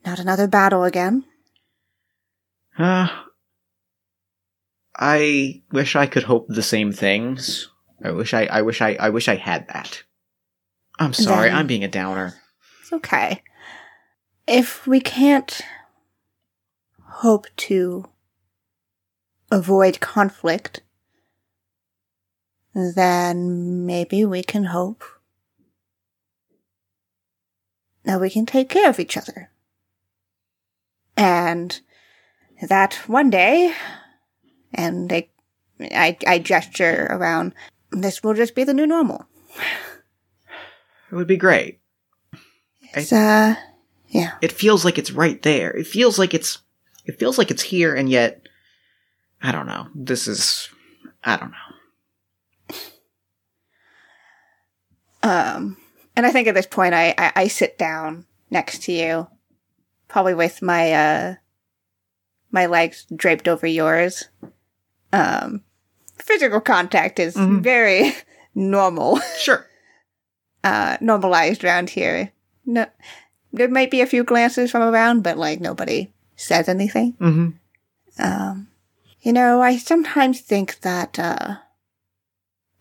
[0.06, 1.26] not another battle again.
[2.78, 3.08] Uh
[4.96, 7.70] I wish I could hope the same things.
[8.04, 10.04] I wish I I wish I I wish I had that.
[11.00, 12.36] I'm sorry, Then- I'm being a downer.
[12.82, 13.44] It's okay.
[14.48, 15.62] If we can't
[17.02, 18.06] hope to
[19.52, 20.82] avoid conflict,
[22.74, 25.04] then maybe we can hope
[28.04, 29.50] that we can take care of each other.
[31.16, 31.80] And
[32.62, 33.74] that one day,
[34.74, 35.30] and I,
[35.80, 37.54] I, I gesture around,
[37.92, 39.26] this will just be the new normal.
[41.12, 41.80] It would be great.
[42.96, 43.56] It's, uh,
[44.08, 44.32] yeah.
[44.42, 45.72] it feels like it's right there.
[45.72, 46.60] It feels like it's
[47.06, 48.48] it feels like it's here and yet
[49.42, 49.88] I don't know.
[49.94, 50.70] This is
[51.24, 51.58] I don't know.
[55.24, 55.78] Um,
[56.16, 59.28] and I think at this point, I, I, I sit down next to you,
[60.08, 61.36] probably with my, uh,
[62.54, 64.30] my legs draped over yours.
[65.12, 65.64] Um,
[66.18, 67.62] physical contact is Mhm.
[67.62, 68.14] very
[68.56, 69.68] normal, Sure.
[70.64, 72.32] uh, normalized around here.
[72.66, 72.86] No,
[73.52, 77.14] there might be a few glances from around, but like nobody says anything.
[77.20, 77.50] Mm-hmm.
[78.24, 78.68] Um,
[79.22, 81.56] you know, I sometimes think that uh,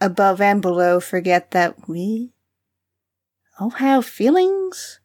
[0.01, 2.33] above and below forget that we
[3.59, 5.01] all have feelings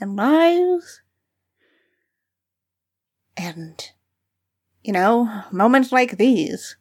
[0.00, 1.00] and lives.
[3.36, 3.90] And,
[4.82, 6.76] you know, moments like these.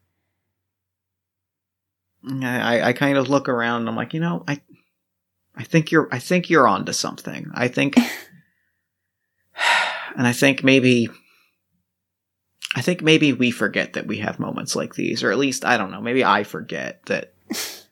[2.23, 4.61] I, I kind of look around and I'm like, you know, I
[5.55, 7.49] I think you're I think you're onto something.
[7.53, 7.97] I think
[10.15, 11.09] and I think maybe
[12.75, 15.77] I think maybe we forget that we have moments like these, or at least I
[15.77, 17.33] don't know, maybe I forget that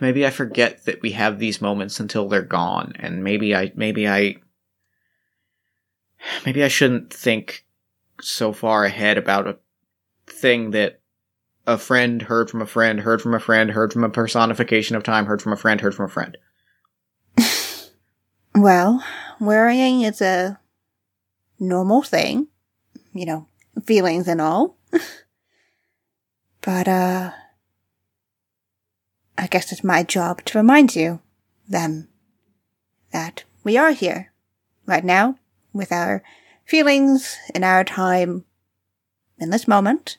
[0.00, 4.08] maybe I forget that we have these moments until they're gone, and maybe I maybe
[4.08, 4.36] I
[6.46, 7.66] maybe I shouldn't think
[8.22, 9.58] so far ahead about a
[10.26, 11.00] thing that
[11.66, 15.02] a friend heard from a friend, heard from a friend, heard from a personification of
[15.02, 16.36] time, heard from a friend, heard from a friend.
[18.54, 19.02] Well,
[19.40, 20.60] worrying is a
[21.58, 22.48] normal thing,
[23.14, 23.46] you know,
[23.86, 24.76] feelings and all.
[26.60, 27.30] but, uh,
[29.38, 31.20] I guess it's my job to remind you,
[31.66, 32.08] then,
[33.10, 34.32] that we are here,
[34.84, 35.38] right now,
[35.72, 36.22] with our
[36.64, 38.44] feelings in our time,
[39.38, 40.18] in this moment,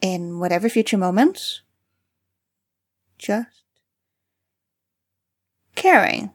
[0.00, 1.62] in whatever future moments,
[3.18, 3.64] just
[5.74, 6.30] caring.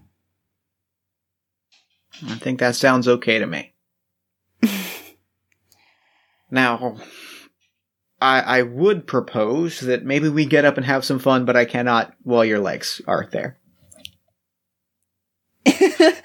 [2.28, 3.74] I think that sounds okay to me.
[6.52, 6.98] now,
[8.22, 11.66] I I would propose that maybe we get up and have some fun, but I
[11.66, 13.58] cannot while your legs are there.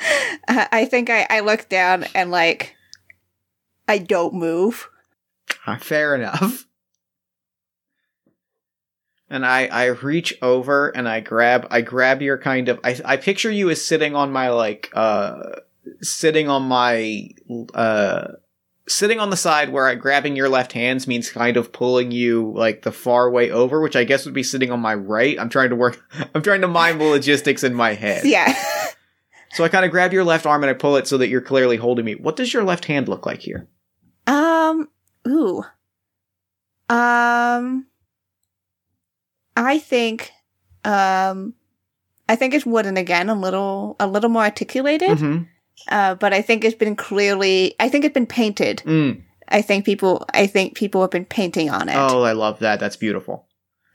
[0.48, 2.74] I think I, I look down and like
[3.86, 4.88] I don't move.
[5.66, 6.66] Uh, fair enough.
[9.30, 13.16] And I, I reach over and I grab I grab your kind of I I
[13.18, 15.42] picture you as sitting on my like uh
[16.00, 17.28] sitting on my
[17.74, 18.28] uh
[18.88, 22.52] sitting on the side where I grabbing your left hands means kind of pulling you
[22.56, 25.38] like the far way over, which I guess would be sitting on my right.
[25.38, 26.02] I'm trying to work
[26.34, 28.24] I'm trying to mind the logistics in my head.
[28.24, 28.54] Yeah.
[29.58, 31.40] So I kind of grab your left arm and I pull it so that you're
[31.40, 32.14] clearly holding me.
[32.14, 33.66] What does your left hand look like here?
[34.28, 34.88] um
[35.26, 35.64] ooh.
[36.88, 37.88] Um
[39.56, 40.30] I think
[40.84, 41.54] um
[42.28, 45.18] I think it's wooden again, a little a little more articulated.
[45.18, 45.42] Mm-hmm.
[45.88, 48.84] Uh but I think it's been clearly I think it's been painted.
[48.86, 49.22] Mm.
[49.48, 51.96] I think people I think people have been painting on it.
[51.96, 52.78] Oh, I love that.
[52.78, 53.48] That's beautiful.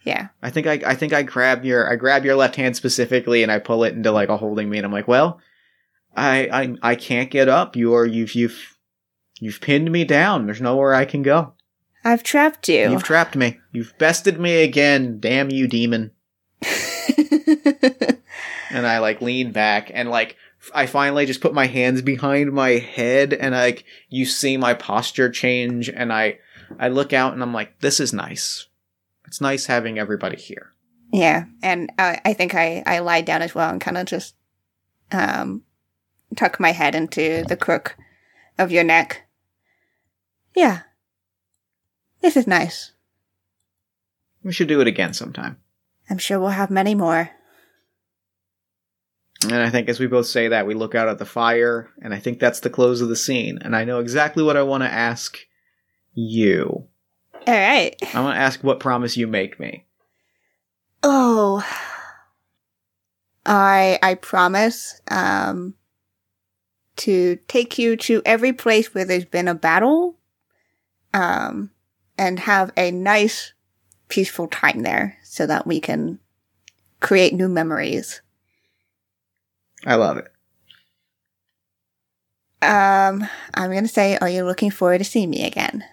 [0.04, 0.28] Yeah.
[0.42, 3.52] I think I I think I grab your I grab your left hand specifically and
[3.52, 5.40] I pull it into like a holding me and I'm like, well,
[6.16, 7.76] I I I can't get up.
[7.76, 8.78] You are you've you've
[9.40, 10.46] you've pinned me down.
[10.46, 11.54] There's nowhere I can go.
[12.06, 12.92] I've trapped you.
[12.92, 13.60] You've trapped me.
[13.72, 15.20] You've bested me again.
[15.20, 16.12] Damn you, demon.
[18.74, 20.36] And I like lean back and like
[20.74, 25.30] I finally just put my hands behind my head and like you see my posture
[25.30, 26.40] change and I
[26.80, 28.66] I look out and I'm like, this is nice.
[29.28, 30.74] It's nice having everybody here.
[31.12, 34.34] Yeah, and uh, I think I I lie down as well and kind of just
[35.12, 35.62] um
[36.36, 37.96] tuck my head into the crook
[38.58, 39.24] of your neck.
[40.56, 40.82] Yeah,
[42.22, 42.92] this is nice.
[44.44, 45.58] We should do it again sometime.
[46.10, 47.32] I'm sure we'll have many more.
[49.44, 52.14] And I think as we both say that, we look out at the fire, and
[52.14, 53.60] I think that's the close of the scene.
[53.62, 55.38] And I know exactly what I want to ask
[56.14, 56.88] you.
[57.48, 57.96] All right.
[58.14, 59.86] I want to ask what promise you make me.
[61.02, 61.66] Oh,
[63.46, 65.76] I I promise um
[66.98, 70.18] to take you to every place where there's been a battle,
[71.14, 71.72] um,
[72.18, 73.54] and have a nice,
[74.10, 76.20] peaceful time there, so that we can
[77.00, 78.22] create new memories.
[79.86, 80.28] I love it.
[82.62, 85.84] Um, I'm gonna say, are you looking forward to seeing me again?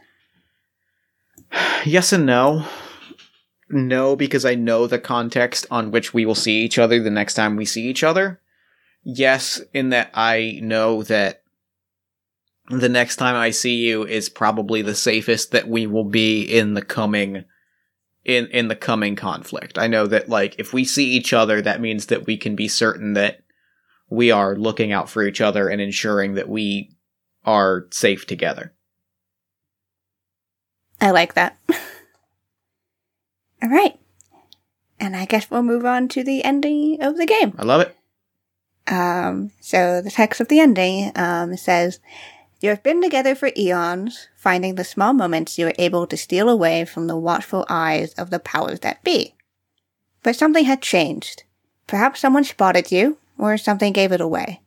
[1.84, 2.66] Yes and no.
[3.70, 7.34] No, because I know the context on which we will see each other the next
[7.34, 8.40] time we see each other.
[9.03, 11.42] Yes, in that I know that
[12.68, 16.74] the next time I see you is probably the safest that we will be in
[16.74, 17.44] the coming
[18.24, 19.78] in in the coming conflict.
[19.78, 22.68] I know that like if we see each other that means that we can be
[22.68, 23.40] certain that
[24.09, 26.94] we are looking out for each other and ensuring that we
[27.44, 28.74] are safe together.
[31.01, 31.57] I like that.
[33.62, 33.98] All right,
[34.98, 37.55] and I guess we'll move on to the ending of the game.
[37.59, 37.96] I love it.
[38.91, 42.01] Um, so the text of the ending um, says,
[42.61, 46.49] You have been together for eons, finding the small moments you were able to steal
[46.49, 49.36] away from the watchful eyes of the powers that be.
[50.22, 51.45] But something had changed.
[51.86, 54.61] Perhaps someone spotted you, or something gave it away.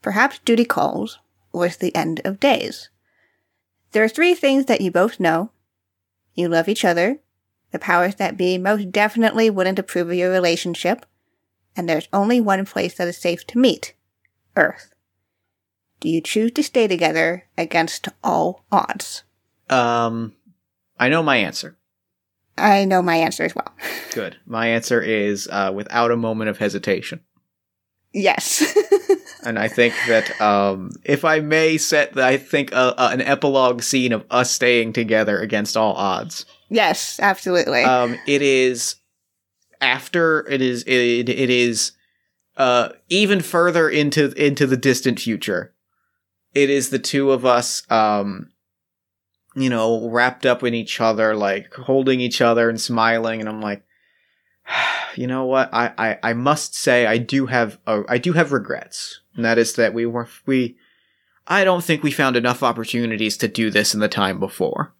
[0.00, 1.18] Perhaps duty calls,
[1.52, 2.88] was the end of days.
[3.92, 5.50] There are three things that you both know.
[6.34, 7.18] You love each other.
[7.72, 11.04] The powers that be most definitely wouldn't approve of your relationship.
[11.76, 13.94] And there's only one place that is safe to meet.
[14.56, 14.94] Earth.
[16.00, 19.24] Do you choose to stay together against all odds?
[19.68, 20.34] Um,
[20.98, 21.76] I know my answer.
[22.58, 23.74] I know my answer as well.
[24.14, 24.36] Good.
[24.46, 27.20] My answer is uh, without a moment of hesitation.
[28.12, 28.74] Yes.
[29.46, 33.20] And I think that um, if I may set, the, I think uh, uh, an
[33.20, 36.44] epilogue scene of us staying together against all odds.
[36.68, 37.84] yes, absolutely.
[37.84, 38.96] Um, it is
[39.80, 41.92] after it is it, it is
[42.56, 45.74] uh, even further into into the distant future.
[46.54, 48.50] It is the two of us, um,
[49.54, 53.60] you know, wrapped up in each other, like holding each other and smiling, and I'm
[53.60, 53.84] like,
[55.16, 55.68] you know what?
[55.72, 59.58] I, I, I must say I do have uh, I do have regrets, and that
[59.58, 60.76] is that we were we.
[61.48, 64.92] I don't think we found enough opportunities to do this in the time before.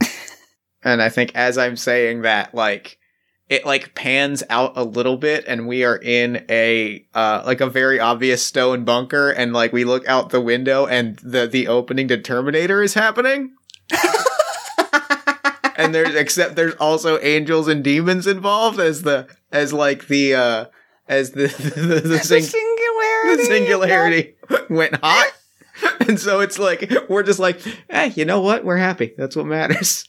[0.84, 2.98] and I think as I'm saying that, like
[3.52, 7.68] it like pans out a little bit, and we are in a uh like a
[7.68, 12.08] very obvious stone bunker, and like we look out the window, and the the opening
[12.08, 13.54] to Terminator is happening
[15.76, 20.64] and there's except there's also angels and demons involved as the as like the uh
[21.08, 23.36] as the the, the, the, the singularity.
[23.36, 24.34] the singularity
[24.70, 25.32] went hot
[26.00, 29.46] and so it's like we're just like hey you know what we're happy that's what
[29.46, 30.08] matters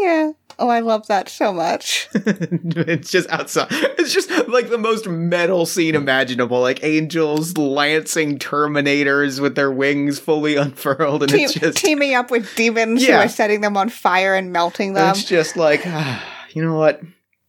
[0.00, 0.32] Yeah.
[0.60, 2.08] Oh, I love that so much.
[2.14, 9.38] it's just outside it's just like the most metal scene imaginable like angels lancing terminators
[9.40, 13.18] with their wings fully unfurled and Team- it's just teaming up with demons Yeah.
[13.18, 15.10] who are setting them on fire and melting them.
[15.10, 15.84] it's just like
[16.54, 17.00] you know what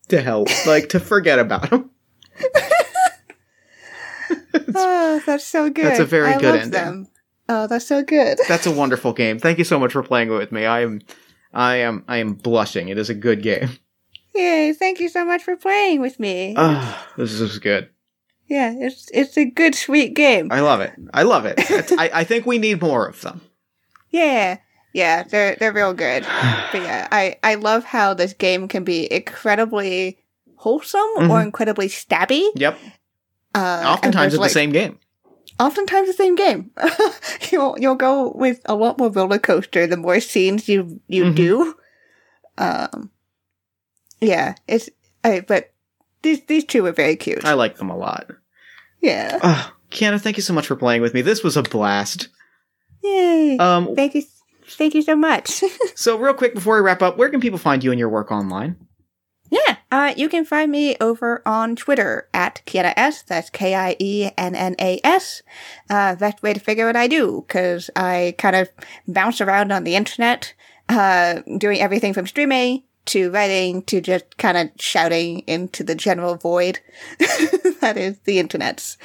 [0.09, 1.89] to hell like to forget about them
[4.75, 5.85] oh, that's so good.
[5.85, 6.71] That's a very I good love ending.
[6.71, 7.07] them.
[7.47, 8.37] Oh, that's so good.
[8.47, 9.39] That's a wonderful game.
[9.39, 10.65] Thank you so much for playing it with me.
[10.65, 11.01] I am,
[11.53, 12.89] I am, I am blushing.
[12.89, 13.69] It is a good game.
[14.35, 14.73] Yay!
[14.73, 16.53] Thank you so much for playing with me.
[16.55, 17.89] Ah, this is good.
[18.47, 20.49] yeah, it's it's a good, sweet game.
[20.51, 20.93] I love it.
[21.13, 21.55] I love it.
[21.97, 23.41] I, I think we need more of them.
[24.11, 24.57] Yeah,
[24.93, 26.23] yeah, they're they're real good.
[26.71, 30.19] But yeah, I I love how this game can be incredibly
[30.57, 31.43] wholesome or Mhm.
[31.45, 32.47] incredibly stabby.
[32.55, 32.77] Yep.
[33.55, 34.99] Uh, Oftentimes it's the same game.
[35.59, 36.71] Oftentimes the same game.
[37.51, 41.35] you'll you'll go with a lot more roller coaster the more scenes you you Mhm.
[41.35, 41.75] do.
[42.57, 43.11] Um,
[44.21, 44.89] yeah, it's
[45.23, 45.71] I, but
[46.21, 47.45] these these two are very cute.
[47.45, 48.27] I like them a lot.
[49.01, 51.21] yeah, Oh, Kienna, thank you so much for playing with me.
[51.21, 52.27] This was a blast.
[53.03, 53.57] yay!
[53.59, 54.23] Um, thank you,
[54.67, 55.63] thank you so much.
[55.95, 58.31] so real quick before we wrap up, where can people find you and your work
[58.31, 58.75] online?
[59.49, 63.23] Yeah, uh, you can find me over on Twitter at Kienna S.
[63.23, 65.41] That's K I E N N A S.
[65.89, 68.69] Uh, best way to figure what I do, because I kind of
[69.07, 70.53] bounce around on the internet,
[70.87, 76.35] uh, doing everything from streaming to writing to just kind of shouting into the general
[76.35, 76.79] void
[77.79, 78.95] that is the internet.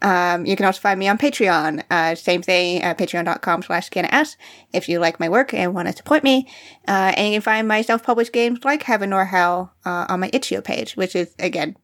[0.00, 1.82] Um, you can also find me on Patreon.
[1.90, 4.36] Uh, same thing, uh, patreon.com slash S
[4.72, 6.48] if you like my work and want to support me.
[6.86, 10.30] Uh, and you can find my self-published games like Heaven or Hell uh, on my
[10.32, 11.76] itch.io page, which is, again,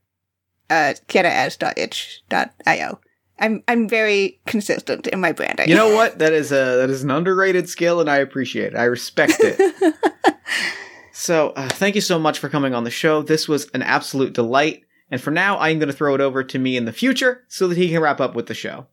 [0.70, 3.00] uh, kiennaS.itch.io.
[3.40, 5.68] I'm, I'm very consistent in my branding.
[5.68, 6.20] You know what?
[6.20, 8.76] That is a that is an underrated skill, and I appreciate it.
[8.76, 9.94] I respect it.
[11.16, 13.22] so, uh, thank you so much for coming on the show.
[13.22, 14.82] This was an absolute delight.
[15.10, 17.68] And for now, I'm going to throw it over to me in the future so
[17.68, 18.88] that he can wrap up with the show.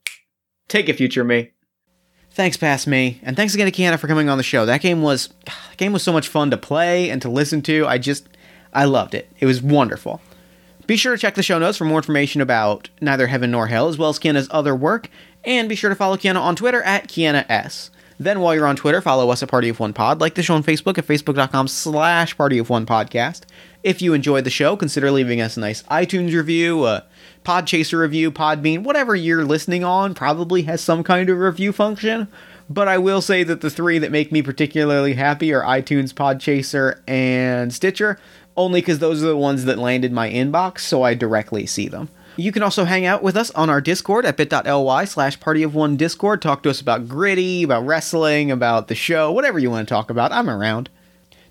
[0.68, 1.52] Take it, future me.
[2.34, 4.66] Thanks, past me, and thanks again to Kienna for coming on the show.
[4.66, 7.86] That game was that game was so much fun to play and to listen to.
[7.86, 8.30] I just
[8.72, 9.30] I loved it.
[9.40, 10.22] It was wonderful.
[10.88, 13.88] Be sure to check the show notes for more information about neither Heaven nor Hell,
[13.88, 15.10] as well as Kienna's other work,
[15.44, 17.91] and be sure to follow Kienna on Twitter at KiennaS.
[18.22, 20.54] Then while you're on Twitter, follow us at Party of One Pod, like the show
[20.54, 23.46] on Facebook at facebook.com slash Party of One Podcast.
[23.82, 27.04] If you enjoyed the show, consider leaving us a nice iTunes review, a
[27.44, 32.28] Podchaser review, Podbean, whatever you're listening on probably has some kind of review function.
[32.70, 37.00] But I will say that the three that make me particularly happy are iTunes, Podchaser,
[37.08, 38.20] and Stitcher,
[38.56, 41.88] only because those are the ones that land in my inbox, so I directly see
[41.88, 42.08] them.
[42.38, 45.76] You can also hang out with us on our Discord at bit.ly slash party of
[45.76, 46.42] one Discord.
[46.42, 50.10] Talk to us about gritty, about wrestling, about the show, whatever you want to talk
[50.10, 50.32] about.
[50.32, 50.90] I'm around.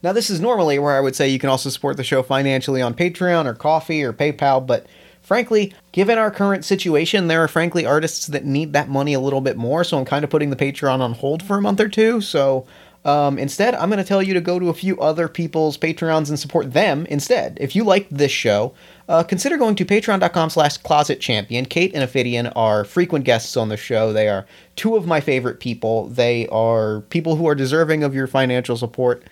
[0.02, 2.80] Now, this is normally where I would say you can also support the show financially
[2.80, 4.86] on Patreon or Ko-fi or PayPal, but
[5.20, 9.42] frankly, given our current situation, there are frankly artists that need that money a little
[9.42, 11.88] bit more, so I'm kind of putting the Patreon on hold for a month or
[11.88, 12.22] two.
[12.22, 12.66] So
[13.04, 16.28] Um, instead, I'm going to tell you to go to a few other people's Patreons
[16.28, 17.56] and support them instead.
[17.60, 18.74] If you like this show,
[19.08, 21.64] uh, consider going to patreon.com slash closet champion.
[21.64, 24.12] Kate and Ophidian are frequent guests on the show.
[24.12, 24.46] They are
[24.76, 26.08] two of my favorite people.
[26.08, 29.24] They are people who are deserving of your financial support.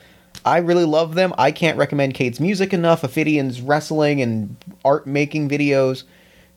[0.44, 1.34] I really love them.
[1.36, 3.04] I can't recommend Kate's music enough.
[3.04, 6.04] Ophidian's wrestling and art making videos.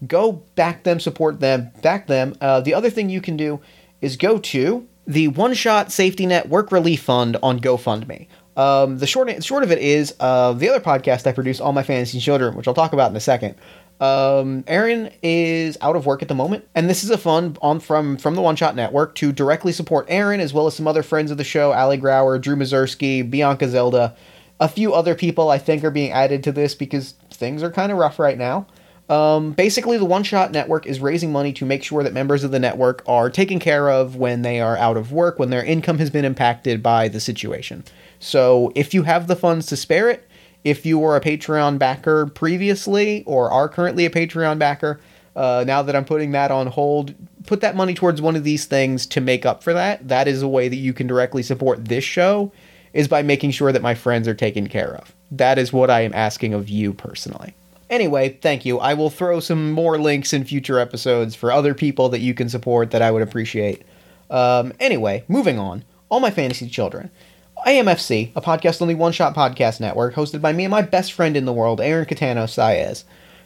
[0.08, 2.36] Go back them, support them, back them.
[2.40, 3.60] Uh, the other thing you can do
[4.00, 8.28] is go to the One Shot Safety Net Work Relief Fund on GoFundMe.
[8.58, 11.84] Um, the short short of it is uh, the other podcast I produce, All My
[11.84, 13.56] Fantasy Children, which I'll talk about in a second.
[14.02, 17.80] Um, Aaron is out of work at the moment, and this is a fund on
[17.80, 21.04] from from the One Shot Network to directly support Aaron as well as some other
[21.04, 24.16] friends of the show, Ali Grauer, Drew Mazursky, Bianca Zelda,
[24.60, 27.92] a few other people I think are being added to this because things are kind
[27.92, 28.68] of rough right now.
[29.12, 32.52] Um, basically, the One Shot Network is raising money to make sure that members of
[32.52, 35.98] the network are taken care of when they are out of work, when their income
[35.98, 37.84] has been impacted by the situation.
[38.20, 40.26] So, if you have the funds to spare it,
[40.64, 45.02] if you were a Patreon backer previously or are currently a Patreon backer,
[45.36, 47.14] uh, now that I'm putting that on hold,
[47.48, 50.08] put that money towards one of these things to make up for that.
[50.08, 52.54] That is a way that you can directly support this show,
[52.94, 55.14] is by making sure that my friends are taken care of.
[55.32, 57.56] That is what I am asking of you personally.
[57.92, 58.80] Anyway, thank you.
[58.80, 62.48] I will throw some more links in future episodes for other people that you can
[62.48, 63.84] support that I would appreciate.
[64.30, 65.84] Um, anyway, moving on.
[66.08, 67.12] All My Fantasy Children.
[67.68, 71.36] AMFC, a podcast only One Shot Podcast Network, hosted by me and my best friend
[71.36, 73.04] in the world, Aaron Catano Saez,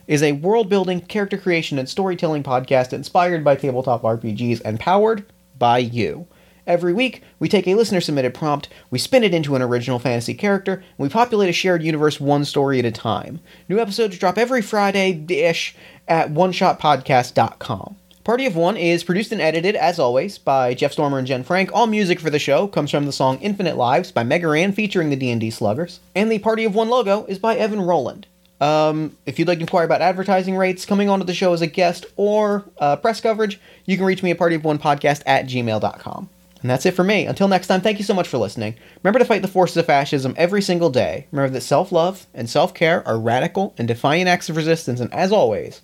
[0.07, 5.25] is a world building, character creation, and storytelling podcast inspired by tabletop RPGs and powered
[5.57, 6.27] by you.
[6.67, 10.33] Every week, we take a listener submitted prompt, we spin it into an original fantasy
[10.33, 13.39] character, and we populate a shared universe one story at a time.
[13.69, 15.75] New episodes drop every Friday ish
[16.07, 17.97] at oneshotpodcast.com.
[18.23, 21.69] Party of One is produced and edited, as always, by Jeff Stormer and Jen Frank.
[21.71, 25.11] All music for the show comes from the song Infinite Lives by Mega Ran featuring
[25.11, 25.99] the D&D Sluggers.
[26.15, 28.25] And the Party of One logo is by Evan Rowland.
[28.59, 31.67] Um, if you'd like to inquire about advertising rates, coming onto the show as a
[31.67, 36.29] guest, or uh, press coverage, you can reach me at partyofonepodcast at gmail.com.
[36.65, 37.27] And that's it for me.
[37.27, 38.73] Until next time, thank you so much for listening.
[39.03, 41.27] Remember to fight the forces of fascism every single day.
[41.31, 44.99] Remember that self love and self care are radical and defiant acts of resistance.
[44.99, 45.83] And as always,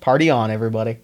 [0.00, 0.98] party on, everybody.